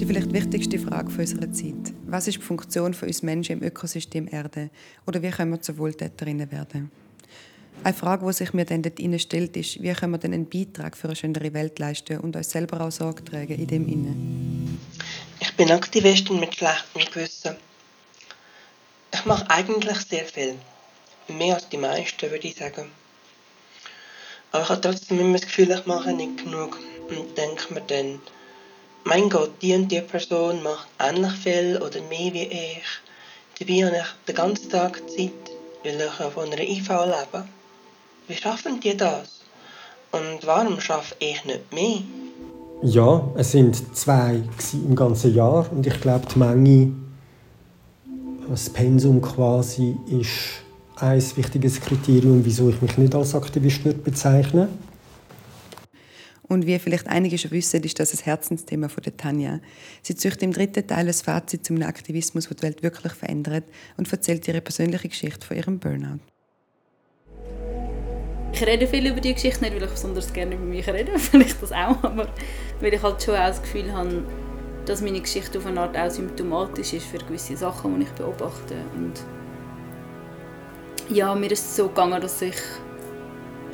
Die 0.05 0.13
vielleicht 0.13 0.33
wichtigste 0.33 0.77
Frage 0.77 1.11
unserer 1.17 1.51
Zeit. 1.51 1.91
Was 2.05 2.27
ist 2.27 2.37
die 2.37 2.41
Funktion 2.43 2.93
von 2.93 3.07
uns 3.07 3.23
Menschen 3.23 3.53
im 3.53 3.63
Ökosystem 3.63 4.27
Erde? 4.31 4.69
Oder 5.07 5.23
wie 5.23 5.31
können 5.31 5.49
wir 5.49 5.61
zu 5.63 5.79
Wohltäterinnen 5.79 6.51
werden? 6.51 6.91
Eine 7.83 7.93
Frage, 7.95 8.23
die 8.27 8.33
sich 8.33 8.53
mir 8.53 8.65
dann 8.65 8.83
dort 8.83 8.99
stellt, 9.19 9.57
ist, 9.57 9.81
wie 9.81 9.91
können 9.93 10.11
wir 10.11 10.19
denn 10.19 10.35
einen 10.35 10.47
Beitrag 10.47 10.95
für 10.95 11.07
eine 11.07 11.15
schönere 11.15 11.51
Welt 11.55 11.79
leisten 11.79 12.19
und 12.19 12.35
uns 12.35 12.51
selber 12.51 12.81
auch 12.81 12.91
Sorge 12.91 13.23
tragen 13.23 13.55
in 13.55 13.65
dem 13.65 13.87
Innen? 13.87 14.79
Ich 15.39 15.51
bin 15.55 15.71
Aktivistin 15.71 16.39
mit 16.39 16.53
schlechtem 16.53 17.01
Gewissen. 17.11 17.55
Ich 19.11 19.25
mache 19.25 19.49
eigentlich 19.49 19.97
sehr 20.01 20.25
viel. 20.25 20.53
Mehr 21.29 21.55
als 21.55 21.67
die 21.69 21.77
meisten, 21.77 22.29
würde 22.29 22.47
ich 22.47 22.55
sagen. 22.55 22.91
Aber 24.51 24.61
ich 24.61 24.69
habe 24.69 24.81
trotzdem 24.81 25.19
immer 25.19 25.39
das 25.39 25.47
Gefühl, 25.47 25.71
ich 25.71 25.85
mache 25.87 26.13
nicht 26.13 26.43
genug. 26.43 26.79
Und 27.09 27.35
denke 27.35 27.73
mir 27.73 27.81
dann, 27.81 28.19
mein 29.05 29.29
Gott, 29.29 29.51
die 29.61 29.75
und 29.75 29.91
die 29.91 30.01
Person 30.01 30.63
macht 30.63 30.87
ähnlich 30.99 31.33
viel 31.33 31.77
oder 31.77 32.01
mehr 32.09 32.33
wie 32.33 32.49
ich. 32.49 32.83
Dabei 33.59 33.85
habe 33.85 33.97
ich 33.97 34.25
den 34.27 34.35
ganzen 34.35 34.69
Tag 34.69 35.01
Zeit, 35.09 35.31
weil 35.83 36.01
ich 36.01 36.33
von 36.33 36.51
einer 36.51 36.59
IV 36.59 36.89
lebe. 36.89 37.45
Wie 38.27 38.35
schaffen 38.35 38.79
die 38.79 38.97
das? 38.97 39.41
Und 40.11 40.45
warum 40.45 40.79
schaffe 40.81 41.15
ich 41.19 41.45
nicht 41.45 41.71
mehr? 41.71 41.99
Ja, 42.81 43.29
es 43.35 43.51
sind 43.51 43.95
zwei 43.95 44.41
im 44.73 44.95
ganzen 44.95 45.33
Jahr 45.33 45.71
und 45.71 45.85
ich 45.85 46.01
glaube, 46.01 46.25
die 46.33 46.39
Menge, 46.39 46.91
das 48.49 48.69
Pensum 48.69 49.21
quasi, 49.21 49.95
ist 50.07 50.63
ein 50.97 51.21
wichtiges 51.35 51.79
Kriterium, 51.79 52.43
wieso 52.43 52.69
ich 52.69 52.81
mich 52.81 52.97
nicht 52.97 53.13
als 53.13 53.35
Aktivist 53.35 53.83
bezeichne. 54.03 54.67
Und 56.47 56.65
wie 56.67 56.77
vielleicht 56.79 57.07
einige 57.07 57.37
schon 57.37 57.51
wissen, 57.51 57.83
ist 57.83 57.99
das 57.99 58.13
ein 58.13 58.23
Herzensthema 58.23 58.87
von 58.87 59.03
der 59.03 59.17
Tanja. 59.17 59.59
Sie 60.03 60.15
züchtet 60.15 60.43
im 60.43 60.53
dritten 60.53 60.85
Teil 60.85 61.07
das 61.07 61.21
Fazit 61.21 61.65
zum 61.65 61.81
Aktivismus, 61.81 62.47
der 62.47 62.55
die 62.55 62.63
Welt 62.63 62.83
wirklich 62.83 63.13
verändert 63.13 63.63
und 63.97 64.11
erzählt 64.11 64.47
ihre 64.47 64.61
persönliche 64.61 65.09
Geschichte 65.09 65.45
von 65.45 65.57
ihrem 65.57 65.79
Burnout. 65.79 66.19
Ich 68.53 68.65
rede 68.65 68.87
viel 68.87 69.07
über 69.07 69.19
die 69.19 69.33
Geschichte, 69.33 69.61
nicht 69.63 69.75
weil 69.75 69.83
ich 69.83 69.89
besonders 69.89 70.31
gerne 70.31 70.55
über 70.55 70.63
mich 70.63 70.87
rede, 70.87 71.11
vielleicht 71.19 71.61
das 71.61 71.71
auch, 71.71 72.01
aber 72.03 72.29
weil 72.79 72.93
ich 72.93 73.01
halt 73.01 73.21
schon 73.21 73.35
auch 73.35 73.47
das 73.47 73.61
Gefühl 73.61 73.91
habe, 73.91 74.23
dass 74.85 75.01
meine 75.01 75.19
Geschichte 75.19 75.57
auf 75.57 75.65
eine 75.65 75.81
Art 75.81 75.97
auch 75.97 76.09
symptomatisch 76.09 76.93
ist 76.93 77.07
für 77.07 77.17
gewisse 77.17 77.57
Sachen, 77.57 77.99
die 77.99 78.05
ich 78.05 78.11
beobachte. 78.11 78.75
Und 78.95 79.13
ja, 81.09 81.35
mir 81.35 81.51
ist 81.51 81.65
es 81.65 81.75
so 81.75 81.87
gegangen, 81.87 82.21
dass 82.21 82.41
ich 82.41 82.55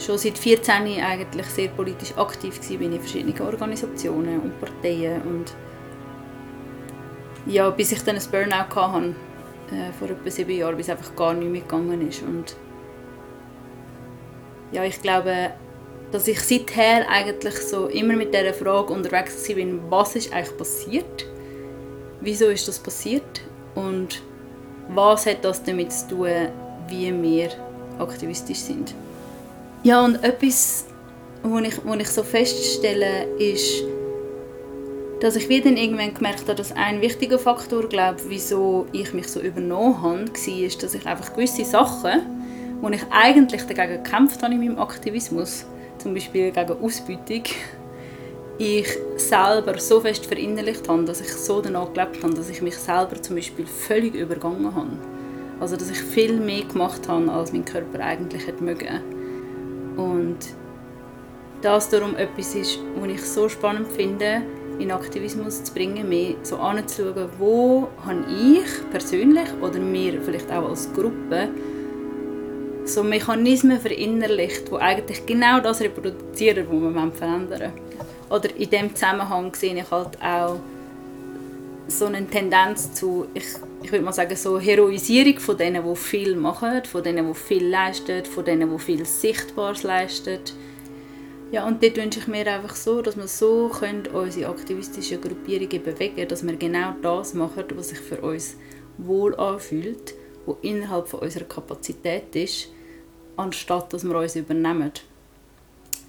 schon 0.06 0.18
seit 0.18 0.38
14 0.38 0.74
eigentlich 1.02 1.46
sehr 1.48 1.70
politisch 1.70 2.18
aktiv 2.18 2.60
war 2.60 2.82
in 2.82 3.00
verschiedenen 3.00 3.42
Organisationen 3.42 4.40
und 4.40 4.60
Parteien 4.60 5.22
und 5.22 5.54
ja, 7.46 7.70
bis 7.70 7.92
ich 7.92 8.04
dann 8.04 8.18
ein 8.18 8.24
Burnout 8.32 8.76
hatte, 8.76 9.16
äh, 9.72 9.92
vor 9.98 10.10
etwa 10.10 10.30
sieben 10.30 10.52
Jahren, 10.52 10.78
bis 10.78 10.90
einfach 10.90 11.16
gar 11.16 11.34
nicht 11.34 11.52
mehr 11.52 11.62
gegangen 11.62 12.08
ist 12.08 12.22
und 12.24 12.56
ja, 14.72 14.84
ich 14.84 15.02
glaube, 15.02 15.52
dass 16.12 16.28
ich 16.28 16.40
seither 16.42 17.10
eigentlich 17.10 17.56
so 17.56 17.88
immer 17.88 18.16
mit 18.16 18.34
dieser 18.34 18.54
Frage 18.54 18.94
unterwegs 18.94 19.48
bin, 19.48 19.80
was 19.90 20.16
ist 20.16 20.34
eigentlich 20.34 20.58
passiert? 20.58 21.26
Wieso 22.22 22.48
ist 22.48 22.68
das 22.68 22.80
passiert? 22.80 23.42
Und 23.76 24.22
was 24.90 25.26
hat 25.26 25.44
das 25.44 25.64
damit 25.64 25.92
zu 25.92 26.10
tun, 26.10 26.50
wie 26.88 27.22
wir 27.22 27.50
aktivistisch 28.00 28.60
sind? 28.60 28.94
Ja, 29.84 30.06
und 30.06 30.24
etwas, 30.24 30.86
was 31.44 31.62
ich, 31.64 31.80
ich 32.00 32.08
so 32.08 32.24
feststelle, 32.24 33.26
ist, 33.38 33.84
dass 35.22 35.36
ich 35.36 35.50
wieder 35.50 35.70
irgendwann 35.70 36.14
gemerkt 36.14 36.42
habe, 36.42 36.56
dass 36.56 36.72
ein 36.72 37.02
wichtiger 37.02 37.40
Faktor, 37.40 37.88
glaube 37.90 38.20
wieso 38.28 38.86
ich 38.92 39.14
mich 39.14 39.28
so 39.28 39.40
übernommen 39.40 40.02
habe, 40.02 40.28
war, 40.28 40.82
dass 40.82 40.94
ich 40.94 41.06
einfach 41.06 41.34
gewisse 41.34 41.66
Sachen 41.66 42.42
wo 42.82 42.90
ich 42.90 43.04
eigentlich 43.12 43.62
dagegen 43.64 44.04
gekämpft 44.04 44.42
habe 44.42 44.54
in 44.54 44.60
meinem 44.60 44.80
Aktivismus, 44.80 45.66
zum 46.00 46.14
Beispiel 46.14 46.52
gegen 46.52 46.84
Ausbeutung, 46.84 47.44
ich 48.58 48.88
selber 49.18 49.80
so 49.80 50.02
fest 50.02 50.26
verinnerlicht 50.26 50.88
habe, 50.88 51.04
dass 51.06 51.22
ich 51.22 51.32
so 51.32 51.62
danach 51.62 51.94
gelebt 51.94 52.24
habe, 52.24 52.34
dass 52.34 52.50
ich 52.50 52.62
mich 52.62 52.76
selber 52.76 53.22
zum 53.22 53.36
Beispiel 53.36 53.66
völlig 53.66 54.16
übergangen 54.16 54.76
habe. 54.76 54.98
Also 55.60 55.78
dass 55.78 55.92
ich 55.92 56.00
viel 56.00 56.40
mehr 56.40 56.64
gemacht 56.64 57.08
habe, 57.08 57.32
als 57.32 57.54
mein 57.54 57.66
Körper 57.66 58.00
eigentlich 58.00 58.48
hätte 58.48 58.64
mögen. 58.64 59.21
Und 60.02 60.38
das 61.62 61.90
darum 61.90 62.16
etwas 62.16 62.56
ist, 62.56 62.80
was 62.96 63.10
ich 63.10 63.22
so 63.22 63.48
spannend 63.50 63.88
finde, 63.88 64.42
in 64.80 64.92
Aktivismus 64.92 65.64
zu 65.64 65.74
bringen, 65.74 66.10
mehr 66.10 66.36
so 66.42 66.58
anzuschauen, 66.58 67.30
wo 67.38 67.88
habe 68.06 68.26
ich 68.30 68.90
persönlich 68.90 69.48
oder 69.62 69.80
wir 69.80 70.22
vielleicht 70.22 70.52
auch 70.52 70.70
als 70.70 70.92
Gruppe 70.94 71.50
so 72.86 73.04
Mechanismen 73.04 73.80
verinnerlicht, 73.80 74.72
die 74.72 74.76
eigentlich 74.76 75.26
genau 75.26 75.60
das 75.60 75.82
reproduzieren, 75.82 76.66
was 76.68 76.94
wir 76.96 77.12
verändern 77.12 77.60
wollen. 77.60 77.72
Oder 78.30 78.56
in 78.56 78.70
diesem 78.70 78.96
Zusammenhang 78.96 79.54
sehe 79.54 79.76
ich 79.76 79.92
halt 79.92 80.18
auch 80.22 80.60
so 81.88 82.06
eine 82.06 82.26
Tendenz 82.26 82.94
zu, 82.94 83.28
ich, 83.34 83.46
ich 83.84 83.92
würde 83.92 84.04
mal 84.04 84.14
sagen, 84.14 84.36
so 84.36 84.60
Heroisierung 84.60 85.40
von 85.40 85.58
denen, 85.58 85.84
die 85.84 85.96
viel 85.96 86.36
machen, 86.36 86.84
von 86.86 87.04
denen, 87.04 87.28
die 87.28 87.34
viel 87.34 87.68
leisten, 87.68 88.26
von 88.26 88.46
denen, 88.46 88.72
die 88.72 88.80
viel 88.80 89.06
Sichtbares 89.06 89.84
leisten. 89.84 90.40
Ja, 91.52 91.68
und 91.68 91.84
dort 91.84 91.98
wünsche 91.98 92.20
ich 92.20 92.28
mir 92.28 92.48
einfach 92.48 92.76
so, 92.76 93.02
dass 93.02 93.18
wir 93.18 93.28
so 93.28 93.70
können 93.70 94.08
unsere 94.08 94.50
aktivistischen 94.50 95.20
Gruppierungen 95.20 95.84
bewegen 95.84 96.28
dass 96.28 96.46
wir 96.46 96.56
genau 96.56 96.94
das 97.02 97.34
machen, 97.34 97.66
was 97.76 97.90
sich 97.90 98.00
für 98.00 98.22
uns 98.22 98.56
wohl 98.98 99.36
anfühlt 99.36 100.14
wo 100.46 100.58
innerhalb 100.62 101.08
von 101.08 101.20
unserer 101.20 101.46
Kapazität 101.46 102.36
ist, 102.36 102.70
anstatt 103.38 103.94
dass 103.94 104.04
wir 104.04 104.16
uns 104.16 104.36
übernehmen. 104.36 104.92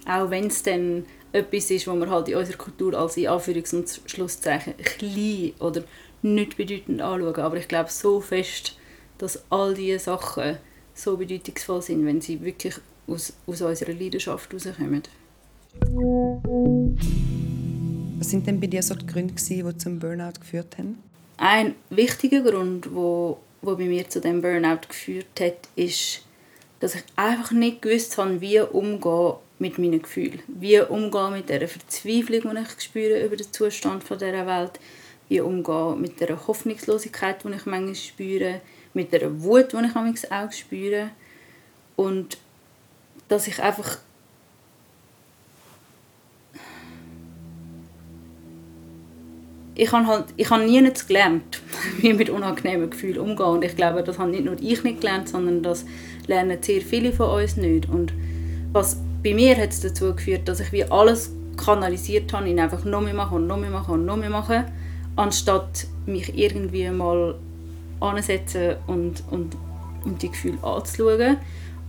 Auch 0.07 0.29
wenn 0.29 0.47
es 0.47 0.63
dann 0.63 1.05
etwas 1.31 1.71
ist, 1.71 1.87
was 1.87 1.95
wir 1.95 2.09
halt 2.09 2.27
in 2.27 2.35
unserer 2.35 2.57
Kultur 2.57 2.93
als 2.93 3.17
in 3.17 3.27
Anführungs- 3.27 3.75
und 3.75 4.01
Schlusszeichen 4.05 4.75
klein 4.77 5.53
oder 5.59 5.83
nicht 6.23 6.57
bedeutend 6.57 7.01
anschauen. 7.01 7.35
Aber 7.35 7.57
ich 7.57 7.67
glaube 7.67 7.89
so 7.89 8.21
fest, 8.21 8.77
dass 9.17 9.43
all 9.49 9.73
diese 9.73 9.99
Sachen 9.99 10.57
so 10.93 11.17
bedeutungsvoll 11.17 11.81
sind, 11.81 12.05
wenn 12.05 12.21
sie 12.21 12.41
wirklich 12.41 12.75
aus, 13.07 13.33
aus 13.47 13.61
unserer 13.61 13.93
Leidenschaft 13.93 14.51
herauskommen. 14.51 15.03
Was 18.17 18.29
sind 18.29 18.47
denn 18.47 18.59
bei 18.59 18.67
dir 18.67 18.83
so 18.83 18.95
die 18.95 19.05
Gründe, 19.05 19.33
die 19.33 19.77
zum 19.77 19.99
Burnout 19.99 20.39
geführt 20.39 20.77
haben? 20.77 20.99
Ein 21.37 21.75
wichtiger 21.89 22.41
Grund, 22.41 22.93
wo, 22.93 23.39
wo 23.61 23.75
bei 23.75 23.85
mir 23.85 24.07
zu 24.07 24.21
dem 24.21 24.41
Burnout 24.41 24.87
geführt 24.87 25.39
hat, 25.39 25.67
ist 25.75 26.21
dass 26.83 26.95
ich 26.95 27.03
einfach 27.15 27.51
nicht 27.51 27.81
gewusst 27.81 28.17
habe, 28.17 28.41
wie 28.41 28.59
umgehen 28.59 29.35
mit 29.57 29.79
meinen 29.79 30.01
Gefühlen. 30.01 30.41
Wie 30.47 30.81
umgehen 30.81 31.31
mit 31.31 31.47
der 31.47 31.65
Verzweiflung, 31.65 32.53
die 32.53 32.61
ich 32.61 32.83
spüre 32.83 33.25
über 33.25 33.37
den 33.37 33.53
Zustand 33.53 34.03
dieser 34.03 34.45
Welt. 34.45 34.81
Wie 35.33 35.41
umgehen 35.41 35.99
mit 35.99 36.21
der 36.21 36.45
Hoffnungslosigkeit, 36.45 37.43
die 37.43 37.47
ich 37.55 37.65
manchmal 37.65 37.95
spüre. 37.95 38.61
Mit 38.93 39.11
der 39.11 39.41
Wut, 39.41 39.73
die 39.73 39.77
ich 39.77 39.95
manchmal 39.95 40.45
auch 40.45 40.51
spüre. 40.51 41.09
Und 41.95 42.37
dass 43.29 43.47
ich 43.47 43.59
einfach 43.59 43.97
ich 49.73 49.91
habe 49.91 50.05
halt, 50.05 50.25
ich 50.37 50.51
habe 50.51 50.65
nie 50.65 50.81
nicht 50.81 51.07
gelernt, 51.07 51.63
wie 51.97 52.13
mit 52.13 52.29
unangenehmen 52.29 52.91
Gefühlen 52.91 53.17
umgehen. 53.17 53.47
Und 53.47 53.65
ich 53.65 53.75
glaube, 53.75 54.03
das 54.03 54.19
habe 54.19 54.29
nicht 54.29 54.45
nur 54.45 54.55
ich 54.61 54.83
nicht 54.83 55.01
gelernt, 55.01 55.29
sondern 55.29 55.63
das 55.63 55.83
lernen 56.27 56.61
sehr 56.61 56.81
viele 56.81 57.11
von 57.11 57.41
uns 57.41 57.57
nicht. 57.57 57.89
Und 57.89 58.13
was 58.71 58.97
bei 59.23 59.33
mir 59.33 59.57
hat 59.57 59.71
es 59.71 59.81
dazu 59.81 60.13
geführt, 60.15 60.47
dass 60.47 60.59
ich 60.59 60.71
wie 60.71 60.83
alles 60.83 61.31
kanalisiert 61.57 62.31
habe, 62.33 62.47
in 62.47 62.59
einfach 62.59 62.85
noch 62.85 63.01
mehr 63.01 63.15
machen 63.15 63.37
und 63.37 63.47
noch 63.47 63.57
mehr 63.57 63.71
machen 63.71 63.95
und 63.95 64.05
noch 64.05 64.17
mehr 64.17 64.29
machen, 64.29 64.65
anstatt 65.15 65.87
mich 66.05 66.37
irgendwie 66.37 66.89
mal 66.89 67.35
ansetzen 67.99 68.75
und, 68.87 69.23
und, 69.31 69.55
und 70.05 70.21
die 70.21 70.29
Gefühle 70.29 70.57
anzuschauen. 70.63 71.37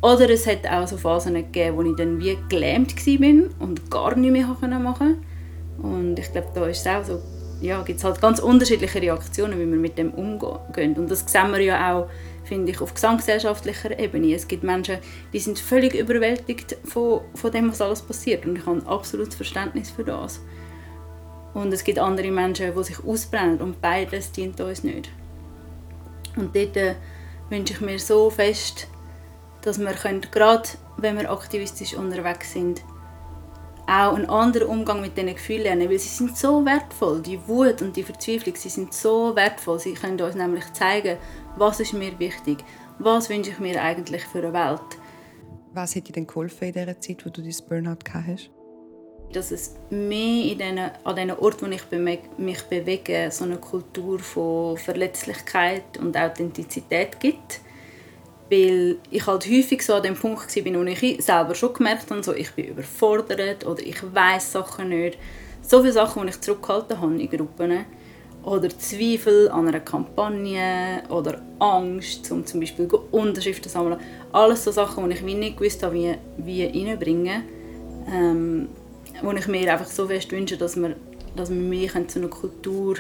Oder 0.01 0.29
es 0.29 0.47
hat 0.47 0.67
auch 0.67 0.87
so 0.87 0.97
Phasen 0.97 1.35
gegeben, 1.35 1.77
wo 1.77 1.83
ich 1.83 1.97
dann 1.97 2.21
wie 2.21 2.37
gelähmt 2.49 2.95
war 2.95 3.67
und 3.67 3.91
gar 3.91 4.15
nichts 4.17 4.61
mehr 4.61 4.79
machen 4.79 4.99
konnte. 4.99 5.17
Und 5.83 6.19
ich 6.19 6.31
glaube, 6.31 6.49
da 6.55 6.67
ist 6.67 6.81
es 6.81 6.87
auch 6.87 7.05
so 7.05 7.21
ja, 7.61 7.83
gibt 7.83 7.99
es 7.99 8.05
halt 8.05 8.21
ganz 8.21 8.41
unterschiedliche 8.41 9.01
Reaktionen, 9.01 9.59
wie 9.59 9.71
wir 9.71 9.79
mit 9.79 9.97
dem 9.97 10.13
umgehen. 10.13 10.95
Und 10.95 11.11
das 11.11 11.25
sehen 11.27 11.51
wir 11.53 11.61
ja 11.61 11.95
auch, 11.95 12.09
finde 12.45 12.73
ich, 12.73 12.81
auf 12.81 12.93
gesamtgesellschaftlicher 12.93 13.99
Ebene. 13.99 14.35
Es 14.35 14.47
gibt 14.47 14.65
Menschen, 14.65 14.99
die 15.33 15.39
sind 15.39 15.59
völlig 15.59 15.95
überwältigt 15.95 16.77
von, 16.85 17.21
von 17.35 17.51
dem, 17.53 17.71
was 17.71 17.81
alles 17.81 18.03
passiert. 18.03 18.45
Und 18.45 18.59
ich 18.59 18.67
habe 18.67 18.83
absolutes 18.87 19.35
Verständnis 19.35 19.91
für 19.91 20.05
das. 20.05 20.41
Und 21.55 21.73
es 21.73 21.85
gibt 21.85 21.99
andere 21.99 22.31
Menschen, 22.31 22.75
die 22.77 22.85
sich 22.85 23.05
ausbrennen 23.05 23.61
und 23.61 23.81
beides 23.81 24.33
dient 24.33 24.61
uns 24.61 24.83
nicht. 24.83 25.09
Und 26.37 26.55
dort 26.55 26.77
äh, 26.77 26.97
wünsche 27.49 27.75
ich 27.75 27.81
mir 27.81 27.99
so 27.99 28.29
fest, 28.29 28.89
dass 29.63 29.79
wir 29.79 29.95
gerade 29.95 30.69
wenn 30.97 31.17
wir 31.17 31.31
aktivistisch 31.31 31.95
unterwegs 31.95 32.53
sind, 32.53 32.83
auch 33.87 34.15
einen 34.15 34.31
anderen 34.31 34.69
Umgang 34.69 35.01
mit 35.01 35.17
diesen 35.17 35.35
Gefühlen 35.35 35.65
lernen, 35.65 35.91
weil 35.91 35.99
sie 35.99 36.09
sind 36.09 36.37
so 36.37 36.65
wertvoll. 36.65 37.21
Die 37.21 37.39
Wut 37.47 37.83
und 37.83 37.97
die 37.97 38.03
Verzweiflung, 38.03 38.57
sie 38.57 38.71
sind 38.71 38.95
so 38.95 39.37
wertvoll. 39.37 39.79
Sie 39.79 39.95
können 39.95 40.21
uns 40.21 40.35
nämlich 40.35 40.73
zeigen, 40.73 41.19
was 41.57 41.81
ist 41.81 41.93
mir 41.93 42.19
wichtig, 42.19 42.65
was 42.99 43.29
wünsche 43.29 43.51
ich 43.51 43.59
mir 43.59 43.83
eigentlich 43.83 44.25
für 44.25 44.39
eine 44.39 44.53
Welt. 44.53 44.99
Was 45.73 45.97
hat 45.97 46.09
dir 46.09 46.13
denn 46.13 46.27
geholfen 46.27 46.69
in 46.69 46.73
dieser 46.73 47.01
Zeit, 47.01 47.27
wo 47.27 47.31
du 47.31 47.43
dein 47.43 47.55
Burnout 47.69 47.99
hast? 48.13 48.51
Dass 49.33 49.51
es 49.51 49.75
mehr 49.91 50.53
in 50.53 50.59
den, 50.59 50.79
an 50.79 51.17
den 51.17 51.33
Orten, 51.33 51.67
wo 51.67 51.71
ich 51.71 51.83
mich 52.39 52.63
bewege, 52.65 53.29
so 53.31 53.45
eine 53.45 53.57
Kultur 53.57 54.19
von 54.19 54.77
Verletzlichkeit 54.77 55.99
und 55.99 56.17
Authentizität 56.17 57.19
gibt 57.19 57.61
weil 58.51 58.97
ich 59.11 59.27
halt 59.27 59.47
häufig 59.47 59.83
so 59.83 59.95
an 59.95 60.03
dem 60.03 60.15
Punkt 60.15 60.55
war, 60.55 60.75
wo 60.75 60.83
ich 60.85 61.25
selber 61.25 61.55
schon 61.55 61.73
gemerkt 61.73 62.11
habe, 62.11 62.23
so, 62.23 62.35
ich 62.35 62.51
bin 62.53 62.67
überfordert 62.67 63.67
oder 63.67 63.83
ich 63.83 64.03
weiß 64.03 64.53
Sachen 64.53 64.91
nicht. 64.91 65.19
So 65.63 65.81
viele 65.81 65.93
Sachen, 65.93 66.23
die 66.23 66.29
ich 66.29 66.41
zurückgehalten 66.41 67.01
habe 67.01 67.21
in 67.21 67.31
Gruppen. 67.31 67.85
Oder 68.45 68.69
Zweifel 68.69 69.49
an 69.49 69.69
einer 69.69 69.81
Kampagne 69.81 71.03
oder 71.09 71.41
Angst, 71.59 72.31
um 72.31 72.45
zum 72.45 72.61
Beispiel 72.61 72.87
Unterschriften 73.11 73.65
zu 73.65 73.71
sammeln. 73.71 73.99
Alles 74.33 74.65
so 74.65 74.71
Sachen, 74.71 75.09
die 75.09 75.17
ich 75.17 75.23
nicht 75.23 75.57
gewusst 75.57 75.83
habe, 75.83 75.95
wie, 75.95 76.19
wie 76.37 76.67
reinbringen. 76.67 77.45
Ähm, 78.07 78.69
wo 79.23 79.33
ich 79.33 79.47
mir 79.49 79.73
einfach 79.73 79.87
so 79.87 80.07
fest 80.07 80.31
wünsche, 80.33 80.57
dass 80.57 80.77
wir, 80.77 80.97
dass 81.37 81.51
wir 81.51 81.57
mehr 81.57 82.09
zu 82.09 82.19
einer 82.19 82.29
Kultur 82.29 82.97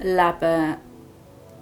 leben 0.00 0.38
können, 0.40 0.76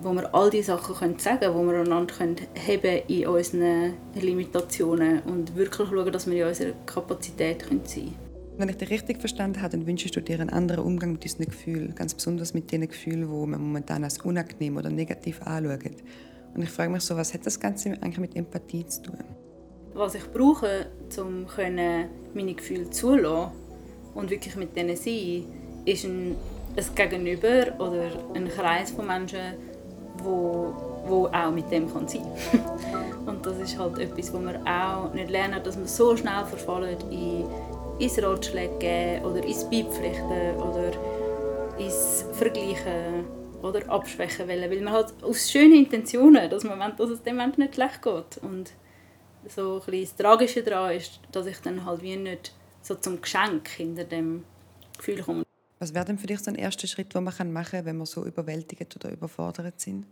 wo 0.00 0.12
wir 0.12 0.34
all 0.34 0.50
die 0.50 0.62
Sachen 0.62 0.94
können 0.94 1.18
sagen 1.18 1.40
können, 1.40 1.54
wo 1.54 1.72
wir 1.72 1.80
einander 1.80 2.14
können 2.14 2.36
heben 2.54 3.02
in 3.08 3.26
unseren 3.26 3.94
Limitationen 4.14 5.20
und 5.20 5.56
wirklich 5.56 5.88
schauen, 5.88 6.12
dass 6.12 6.26
wir 6.26 6.42
in 6.42 6.48
unserer 6.48 6.72
Kapazität 6.84 7.62
sein 7.62 7.82
können. 7.86 8.14
Wenn 8.58 8.68
ich 8.70 8.76
dich 8.76 8.90
richtig 8.90 9.20
verstanden 9.20 9.60
habe, 9.60 9.76
dann 9.76 9.86
wünschst 9.86 10.16
du 10.16 10.20
dir 10.20 10.40
einen 10.40 10.50
anderen 10.50 10.84
Umgang 10.84 11.12
mit 11.12 11.24
diesen 11.24 11.44
Gefühlen, 11.44 11.94
ganz 11.94 12.14
besonders 12.14 12.54
mit 12.54 12.72
den 12.72 12.88
Gefühlen, 12.88 13.22
die 13.22 13.46
man 13.46 13.60
momentan 13.60 14.02
als 14.02 14.18
unangenehm 14.18 14.78
oder 14.78 14.88
negativ 14.88 15.42
anschaut. 15.42 16.02
Und 16.54 16.62
ich 16.62 16.70
frage 16.70 16.90
mich 16.90 17.02
so, 17.02 17.16
was 17.16 17.34
hat 17.34 17.44
das 17.44 17.60
Ganze 17.60 17.90
eigentlich 17.90 18.18
mit 18.18 18.34
Empathie 18.34 18.86
zu 18.86 19.02
tun? 19.02 19.18
Was 19.92 20.14
ich 20.14 20.30
brauche, 20.30 20.86
um 21.18 21.46
meine 22.34 22.54
Gefühle 22.54 22.88
zulassen 22.90 23.52
und 24.16 24.30
wirklich 24.30 24.56
mit 24.56 24.76
denen 24.76 24.96
sein, 24.96 25.44
ist 25.84 26.04
ein, 26.04 26.36
ein 26.76 26.94
Gegenüber 26.94 27.78
oder 27.78 28.08
ein 28.34 28.48
Kreis 28.48 28.90
von 28.90 29.06
Menschen, 29.06 29.54
wo, 30.18 30.74
wo 31.06 31.26
auch 31.26 31.52
mit 31.52 31.70
dem 31.70 31.92
kann 31.92 32.08
sein 32.08 32.22
kann. 32.50 33.26
Und 33.26 33.44
das 33.44 33.58
ist 33.58 33.76
halt 33.76 33.98
etwas, 33.98 34.32
wo 34.32 34.38
wir 34.38 34.60
auch 34.64 35.12
nicht 35.12 35.30
lernen, 35.30 35.60
dass 35.62 35.76
wir 35.76 35.86
so 35.86 36.16
schnell 36.16 36.44
verfallen 36.44 36.96
in 37.10 37.44
ins 37.98 38.22
Ratschläge 38.22 39.20
oder 39.24 39.42
ins 39.44 39.64
Beipflichten 39.64 40.56
oder 40.56 40.92
ins 41.78 42.24
Vergleichen 42.32 43.24
oder 43.62 43.88
abschwächen 43.88 44.48
wollen, 44.48 44.70
weil 44.70 44.80
man 44.80 44.92
halt 44.92 45.14
aus 45.22 45.50
schönen 45.50 45.84
Intentionen, 45.84 46.50
dass 46.50 46.64
man 46.64 46.78
will, 46.78 46.94
dass 46.96 47.10
es 47.10 47.22
dem 47.22 47.36
Menschen 47.36 47.62
nicht 47.62 47.74
schlecht 47.74 48.02
geht. 48.02 48.38
Und 48.42 48.72
so 49.48 49.82
ein 49.86 50.00
das 50.00 50.16
Tragische 50.16 50.62
daran 50.62 50.96
ist, 50.96 51.20
dass 51.32 51.46
ich 51.46 51.58
dann 51.60 51.84
halt 51.84 52.02
wie 52.02 52.16
nicht 52.16 52.52
so 52.86 52.94
zum 52.94 53.20
Geschenk 53.20 53.68
hinter 53.68 54.04
dem 54.04 54.44
Gefühl 54.96 55.20
komme. 55.22 55.42
Was 55.78 55.92
wäre 55.92 56.04
denn 56.04 56.18
für 56.18 56.26
dich 56.26 56.38
so 56.38 56.50
ein 56.50 56.54
erster 56.54 56.86
Schritt, 56.86 57.14
den 57.14 57.24
man 57.24 57.52
machen 57.52 57.70
kann, 57.70 57.84
wenn 57.84 57.98
wir 57.98 58.06
so 58.06 58.24
überwältigt 58.24 58.96
oder 58.96 59.12
überfordert 59.12 59.80
sind? 59.80 60.06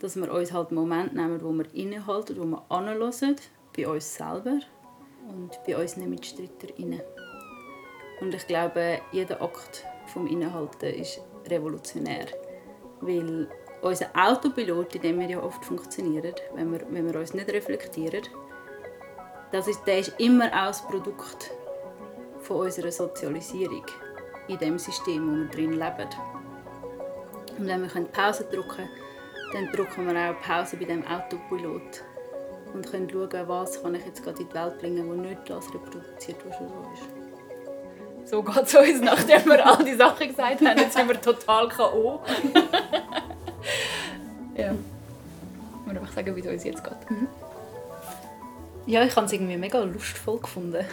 Dass 0.00 0.16
wir 0.16 0.32
uns 0.32 0.52
halt 0.52 0.68
einen 0.68 0.78
Moment 0.78 1.14
nehmen, 1.14 1.40
wo 1.42 1.52
wir 1.52 1.72
innehalten, 1.74 2.36
wo 2.38 2.44
wir 2.44 2.64
anhören, 2.68 3.36
bei 3.76 3.86
uns 3.86 4.14
selber 4.14 4.58
und 5.28 5.50
bei 5.66 5.76
unseren 5.76 6.10
Mitstreiterinnen. 6.10 7.00
Und 8.20 8.34
ich 8.34 8.46
glaube, 8.46 9.00
jeder 9.12 9.40
Akt 9.40 9.84
vom 10.06 10.26
Innehalten 10.26 10.94
ist 10.94 11.20
revolutionär, 11.46 12.26
weil 13.00 13.48
unser 13.82 14.06
Autopilot, 14.14 14.94
in 14.96 15.02
dem 15.02 15.20
wir 15.20 15.28
ja 15.28 15.42
oft 15.42 15.64
funktionieren, 15.64 16.34
wenn 16.54 16.72
wir, 16.72 16.80
wenn 16.90 17.06
wir 17.06 17.20
uns 17.20 17.34
nicht 17.34 17.48
reflektieren, 17.48 18.22
das 19.52 19.68
ist, 19.68 19.84
der 19.84 19.98
ist 19.98 20.14
immer 20.18 20.46
auch 20.46 20.68
das 20.68 20.82
Produkt 20.82 21.52
von 22.42 22.58
unserer 22.58 22.92
Sozialisierung 22.92 23.86
in 24.48 24.58
dem 24.58 24.78
System, 24.78 25.28
wo 25.28 25.36
wir 25.36 25.48
drin 25.48 25.72
leben. 25.72 26.08
Und 27.58 27.66
wenn 27.66 27.82
wir 27.82 28.04
Pause 28.06 28.44
drücken 28.44 28.68
können, 28.68 28.88
dann 29.52 29.66
drücken 29.72 30.06
wir 30.06 30.30
auch 30.30 30.40
Pause 30.40 30.76
bei 30.76 30.86
dem 30.86 31.04
Autopilot 31.06 32.02
und 32.72 32.90
können 32.90 33.10
schauen, 33.10 33.48
was 33.48 33.82
kann 33.82 33.94
ich 33.94 34.06
jetzt 34.06 34.24
gerade 34.24 34.40
in 34.40 34.48
die 34.48 34.54
Welt 34.54 34.78
bringen, 34.78 35.06
wo 35.08 35.14
nicht 35.14 35.40
das 35.46 35.66
reproduziert, 35.72 36.38
was 36.46 36.56
schon 36.56 36.68
so 36.68 36.86
ist. 36.94 37.02
So 38.30 38.42
geht 38.42 38.64
es 38.64 38.74
uns, 38.74 39.00
nachdem 39.02 39.44
wir 39.44 39.66
all 39.66 39.84
die 39.84 39.94
Sachen 39.94 40.28
gesagt 40.28 40.60
haben. 40.60 40.78
Jetzt 40.78 40.94
sind 40.94 41.08
wir 41.08 41.20
total 41.20 41.68
K.O. 41.68 42.22
ja. 44.56 44.72
Ich 44.72 45.86
muss 45.86 45.96
einfach 45.96 46.12
sagen, 46.12 46.34
wie 46.34 46.40
es 46.40 46.46
uns 46.46 46.64
jetzt 46.64 46.82
geht. 46.82 47.10
Mhm. 47.10 47.28
Ja, 48.86 49.04
ich 49.04 49.14
habe 49.14 49.26
es 49.26 49.32
irgendwie 49.32 49.56
mega 49.56 49.78
lustvoll 49.80 50.40
gefunden. 50.40 50.84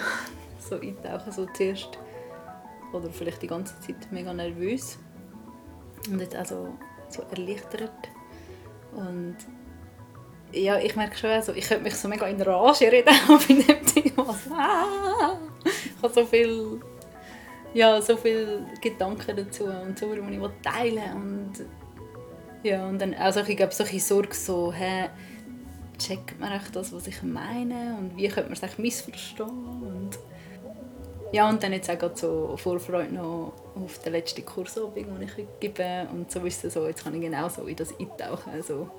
So 0.69 0.79
eintauchen, 0.79 1.31
so 1.31 1.45
zuerst. 1.53 1.97
Oder 2.93 3.09
vielleicht 3.09 3.41
die 3.41 3.47
ganze 3.47 3.79
Zeit 3.79 4.11
mega 4.11 4.33
nervös. 4.33 4.97
Und 6.09 6.19
jetzt 6.19 6.35
also 6.35 6.73
so 7.09 7.23
erleichtert. 7.23 8.09
Und 8.93 9.37
ja, 10.51 10.79
ich 10.79 10.95
merke 10.95 11.17
schon, 11.17 11.29
also 11.29 11.53
ich 11.53 11.67
könnte 11.67 11.83
mich 11.83 11.95
so 11.95 12.07
mega 12.07 12.25
in 12.27 12.41
Rage 12.41 12.91
reden 12.91 13.13
bei 13.27 13.53
dem 13.53 13.85
Thema. 13.85 14.35
Ah, 14.51 15.37
ich 15.63 16.01
habe 16.01 16.13
so 16.13 16.25
viel, 16.25 16.79
ja, 17.73 18.01
so 18.01 18.17
viele 18.17 18.65
Gedanken 18.81 19.35
dazu 19.35 19.65
und 19.65 19.97
so, 19.97 20.13
die 20.13 20.19
ich 20.19 20.51
teilen 20.63 21.13
und 21.15 21.53
ja, 22.63 22.85
und 22.87 22.99
dann 22.99 23.13
also 23.13 23.41
ich 23.41 23.55
glaube, 23.55 23.73
solche 23.73 23.99
Sorge 23.99 24.35
so, 24.35 24.73
hä, 24.73 25.09
checkt 25.97 26.39
man 26.39 26.51
echt 26.51 26.75
das, 26.75 26.91
was 26.91 27.07
ich 27.07 27.21
meine? 27.23 27.95
Und 27.97 28.17
wie 28.17 28.27
könnte 28.27 28.49
man 28.49 28.57
es 28.59 28.77
missverstehen? 28.77 29.49
Und 29.49 30.17
ja, 31.31 31.47
und 31.47 31.61
dann 31.61 31.73
jetzt 31.73 31.89
auch 31.89 32.15
so 32.15 32.57
Vorfreude 32.57 33.13
noch 33.13 33.53
auf 33.75 33.99
den 33.99 34.13
letzten 34.13 34.45
Kursabend, 34.45 34.95
den 34.95 35.21
ich 35.21 35.37
heute 35.37 35.47
gebe. 35.59 36.07
Und 36.11 36.31
so 36.31 36.39
ist 36.41 36.63
es 36.63 36.73
so, 36.73 36.87
jetzt 36.87 37.03
kann 37.03 37.13
ich 37.13 37.21
genau 37.21 37.47
so 37.49 37.65
in 37.65 37.75
das 37.75 37.97
eintauchen, 37.99 38.51
also 38.53 38.89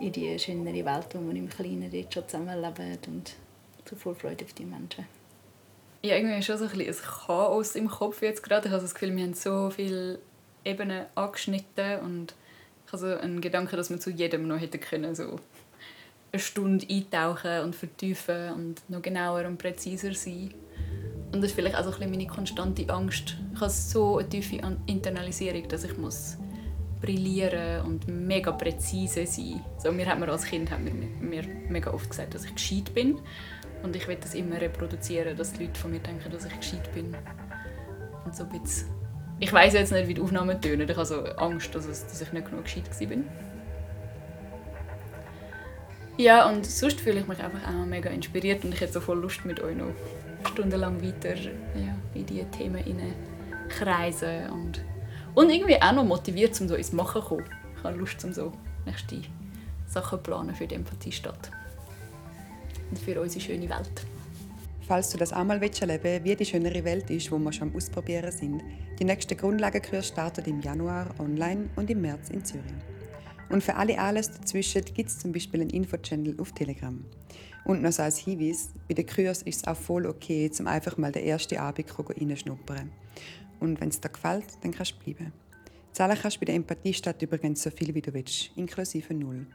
in 0.00 0.12
die 0.12 0.38
schönere 0.38 0.84
Welt, 0.84 1.08
wo 1.12 1.20
wir 1.20 1.36
im 1.36 1.48
Kleinen 1.48 1.90
dort 1.90 2.12
schon 2.12 2.28
zusammenleben 2.28 2.98
und 3.06 3.34
zur 3.84 3.98
Vorfreude 3.98 4.44
auf 4.44 4.52
die 4.54 4.64
Menschen. 4.64 5.06
Ja, 6.02 6.16
irgendwie 6.16 6.42
schon 6.42 6.58
so 6.58 6.64
ein, 6.64 6.70
bisschen 6.70 7.04
ein 7.04 7.26
Chaos 7.26 7.76
im 7.76 7.88
Kopf 7.88 8.22
jetzt 8.22 8.42
gerade. 8.42 8.66
Ich 8.66 8.72
habe 8.72 8.82
das 8.82 8.94
Gefühl, 8.94 9.14
wir 9.14 9.22
haben 9.22 9.34
so 9.34 9.70
viele 9.70 10.18
Ebenen 10.64 11.06
angeschnitten 11.14 12.00
und 12.00 12.34
ich 12.86 12.92
habe 12.92 12.98
so 12.98 13.06
einen 13.18 13.40
Gedanken, 13.40 13.76
dass 13.76 13.90
wir 13.90 14.00
zu 14.00 14.10
jedem 14.10 14.48
noch 14.48 14.58
hätten 14.58 14.80
können, 14.80 15.14
so 15.14 15.38
eine 16.32 16.40
Stunde 16.40 16.86
eintauchen 16.88 17.60
und 17.60 17.76
vertiefen 17.76 18.52
und 18.52 18.90
noch 18.90 19.02
genauer 19.02 19.46
und 19.46 19.58
präziser 19.58 20.14
sein. 20.14 20.52
Und 21.32 21.40
das 21.40 21.50
ist 21.50 21.54
vielleicht 21.54 21.76
auch 21.76 21.84
so 21.84 21.92
meine 21.98 22.26
konstante 22.26 22.88
Angst. 22.92 23.36
Ich 23.54 23.60
habe 23.60 23.70
so 23.70 24.18
eine 24.18 24.28
tiefe 24.28 24.60
Internalisierung, 24.86 25.66
dass 25.68 25.84
ich 25.84 25.96
muss 25.96 26.36
brillieren 27.00 27.84
und 27.86 28.06
mega 28.06 28.52
präzise 28.52 29.26
sein. 29.26 29.64
So, 29.78 29.90
mir 29.90 30.06
hat 30.06 30.20
man 30.20 30.28
als 30.28 30.44
Kind 30.44 30.70
hat 30.70 30.80
mir, 30.80 30.92
mir 30.92 31.42
mega 31.68 31.92
oft 31.92 32.08
gesagt, 32.08 32.34
dass 32.34 32.44
ich 32.44 32.54
gescheit 32.54 32.94
bin. 32.94 33.18
Und 33.82 33.96
ich 33.96 34.06
will 34.06 34.18
das 34.20 34.34
immer 34.34 34.60
reproduzieren, 34.60 35.36
dass 35.36 35.54
die 35.54 35.64
Leute 35.64 35.80
von 35.80 35.90
mir 35.90 36.00
denken, 36.00 36.30
dass 36.30 36.44
ich 36.44 36.56
gescheit 36.56 36.92
bin. 36.94 37.16
Und 38.24 38.36
so 38.36 38.44
ein 38.44 38.60
ich 39.40 39.52
weiß 39.52 39.72
jetzt 39.72 39.90
nicht, 39.90 40.06
wie 40.06 40.14
die 40.14 40.20
Aufnahmen 40.20 40.60
tönen. 40.60 40.88
Ich 40.88 40.96
habe 40.96 41.04
so 41.04 41.24
Angst, 41.24 41.74
dass, 41.74 41.86
es, 41.86 42.06
dass 42.06 42.22
ich 42.22 42.32
nicht 42.32 42.48
genug 42.48 42.62
gescheit 42.62 42.84
war. 42.88 43.16
Ja, 46.16 46.48
und 46.48 46.64
sonst 46.64 47.00
fühle 47.00 47.18
ich 47.18 47.26
mich 47.26 47.42
einfach 47.42 47.66
auch 47.66 47.84
mega 47.84 48.08
inspiriert 48.10 48.64
und 48.64 48.72
ich 48.72 48.80
hätte 48.80 48.92
so 48.92 49.00
voll 49.00 49.18
Lust, 49.18 49.44
mit 49.44 49.58
euch 49.60 49.76
noch 49.76 49.86
stundenlang 50.48 51.02
weiter 51.02 51.34
ja, 51.34 51.96
in 52.14 52.26
diese 52.26 52.50
Themen 52.50 52.82
kreisen 53.68 54.50
und, 54.50 54.84
und 55.34 55.50
irgendwie 55.50 55.80
auch 55.80 55.92
noch 55.92 56.04
motiviert, 56.04 56.60
um 56.60 56.68
so 56.68 56.74
ins 56.74 56.92
Machen 56.92 57.22
zu 57.22 57.28
kommen. 57.28 57.44
Ich 57.76 57.84
habe 57.84 57.98
Lust, 57.98 58.24
um 58.24 58.32
so 58.32 58.52
nächste 58.86 59.22
Sachen 59.86 60.18
zu 60.18 60.22
planen 60.22 60.54
für 60.54 60.66
die 60.66 60.74
Empathiestadt 60.74 61.50
und 62.90 62.98
für 62.98 63.20
unsere 63.20 63.40
schöne 63.40 63.68
Welt. 63.68 64.06
Falls 64.86 65.10
du 65.10 65.18
das 65.18 65.32
auch 65.32 65.44
mal 65.44 65.62
erleben 65.62 66.02
willst, 66.02 66.24
wie 66.24 66.36
die 66.36 66.44
schönere 66.44 66.84
Welt 66.84 67.08
ist, 67.10 67.30
wo 67.30 67.38
wir 67.38 67.52
schon 67.52 67.70
am 67.70 67.76
Ausprobieren 67.76 68.32
sind, 68.32 68.62
die 68.98 69.04
nächste 69.04 69.36
Grundlagenkurs 69.36 70.08
startet 70.08 70.46
im 70.48 70.60
Januar 70.60 71.06
online 71.18 71.70
und 71.76 71.88
im 71.88 72.00
März 72.02 72.30
in 72.30 72.44
Zürich. 72.44 72.72
Und 73.52 73.62
für 73.62 73.76
alle 73.76 73.98
alles 74.00 74.30
dazwischen 74.30 74.82
gibt 74.82 75.10
es 75.10 75.18
zum 75.18 75.30
Beispiel 75.30 75.60
einen 75.60 75.68
Info-Channel 75.68 76.40
auf 76.40 76.52
Telegram. 76.52 77.04
Und 77.66 77.82
noch 77.82 77.92
so 77.92 78.02
als 78.02 78.16
Hinweis, 78.16 78.70
bei 78.88 78.94
den 78.94 79.06
Kurs 79.06 79.42
ist 79.42 79.56
es 79.56 79.64
auch 79.66 79.76
voll 79.76 80.06
okay, 80.06 80.50
zum 80.50 80.66
einfach 80.66 80.96
mal 80.96 81.12
den 81.12 81.26
ersten 81.26 81.58
Abend 81.58 81.86
reinschnuppern. 81.98 82.90
Und 83.60 83.78
wenn 83.78 83.90
es 83.90 84.00
dir 84.00 84.08
gefällt, 84.08 84.46
dann 84.62 84.72
kannst 84.72 84.92
du 84.92 85.04
bleiben. 85.04 85.32
Zahlen 85.92 86.16
kannst 86.20 86.38
du 86.38 86.40
bei 86.40 86.46
der 86.46 86.54
Empathiestadt 86.54 87.20
übrigens 87.20 87.62
so 87.62 87.70
viel 87.70 87.94
wie 87.94 88.00
du 88.00 88.14
willst, 88.14 88.52
inklusive 88.56 89.12
Null. 89.12 89.46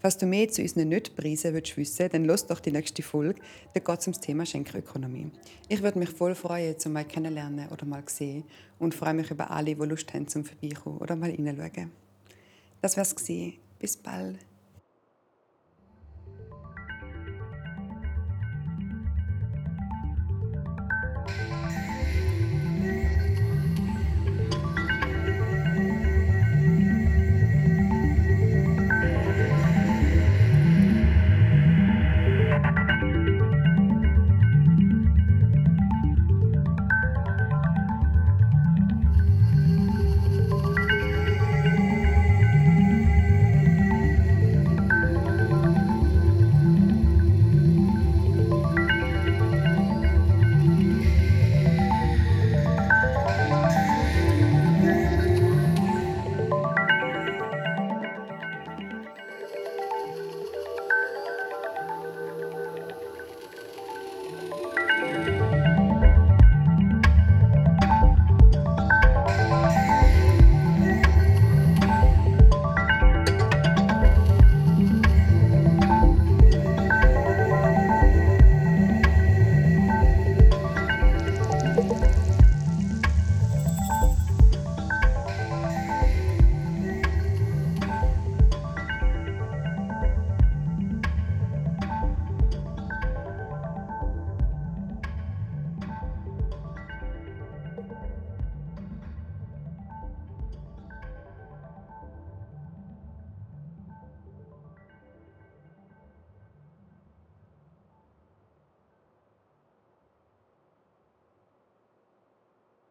Falls 0.00 0.18
du 0.18 0.26
mehr 0.26 0.48
zu 0.50 0.60
unseren 0.60 0.88
Nicht-Preisen 0.88 1.54
wissen 1.54 1.76
willst, 1.78 1.98
dann 1.98 2.26
los 2.26 2.46
doch 2.46 2.60
die 2.60 2.72
nächste 2.72 3.02
Folge. 3.02 3.40
Da 3.72 3.80
geht 3.80 4.00
es 4.00 4.06
um 4.06 4.12
das 4.12 4.20
Thema 4.20 4.44
Schenkerökonomie. 4.44 5.30
Ich 5.68 5.82
würde 5.82 5.98
mich 5.98 6.10
voll 6.10 6.34
freuen, 6.34 6.78
zum 6.78 6.92
mal 6.92 7.06
kennenlernen 7.06 7.68
oder 7.70 7.86
mal 7.86 8.02
sehen 8.06 8.44
und 8.78 8.94
freue 8.94 9.14
mich 9.14 9.30
über 9.30 9.50
alle, 9.50 9.74
die 9.74 9.86
Lust 9.86 10.12
haben, 10.12 10.28
zum 10.28 10.44
vorbeikommen 10.44 10.98
oder 10.98 11.16
mal 11.16 11.30
reinschauen. 11.30 11.90
Das 12.80 12.96
wär's 12.96 13.14
gewesen. 13.14 13.58
Bis 13.78 13.96
bald. 13.96 14.38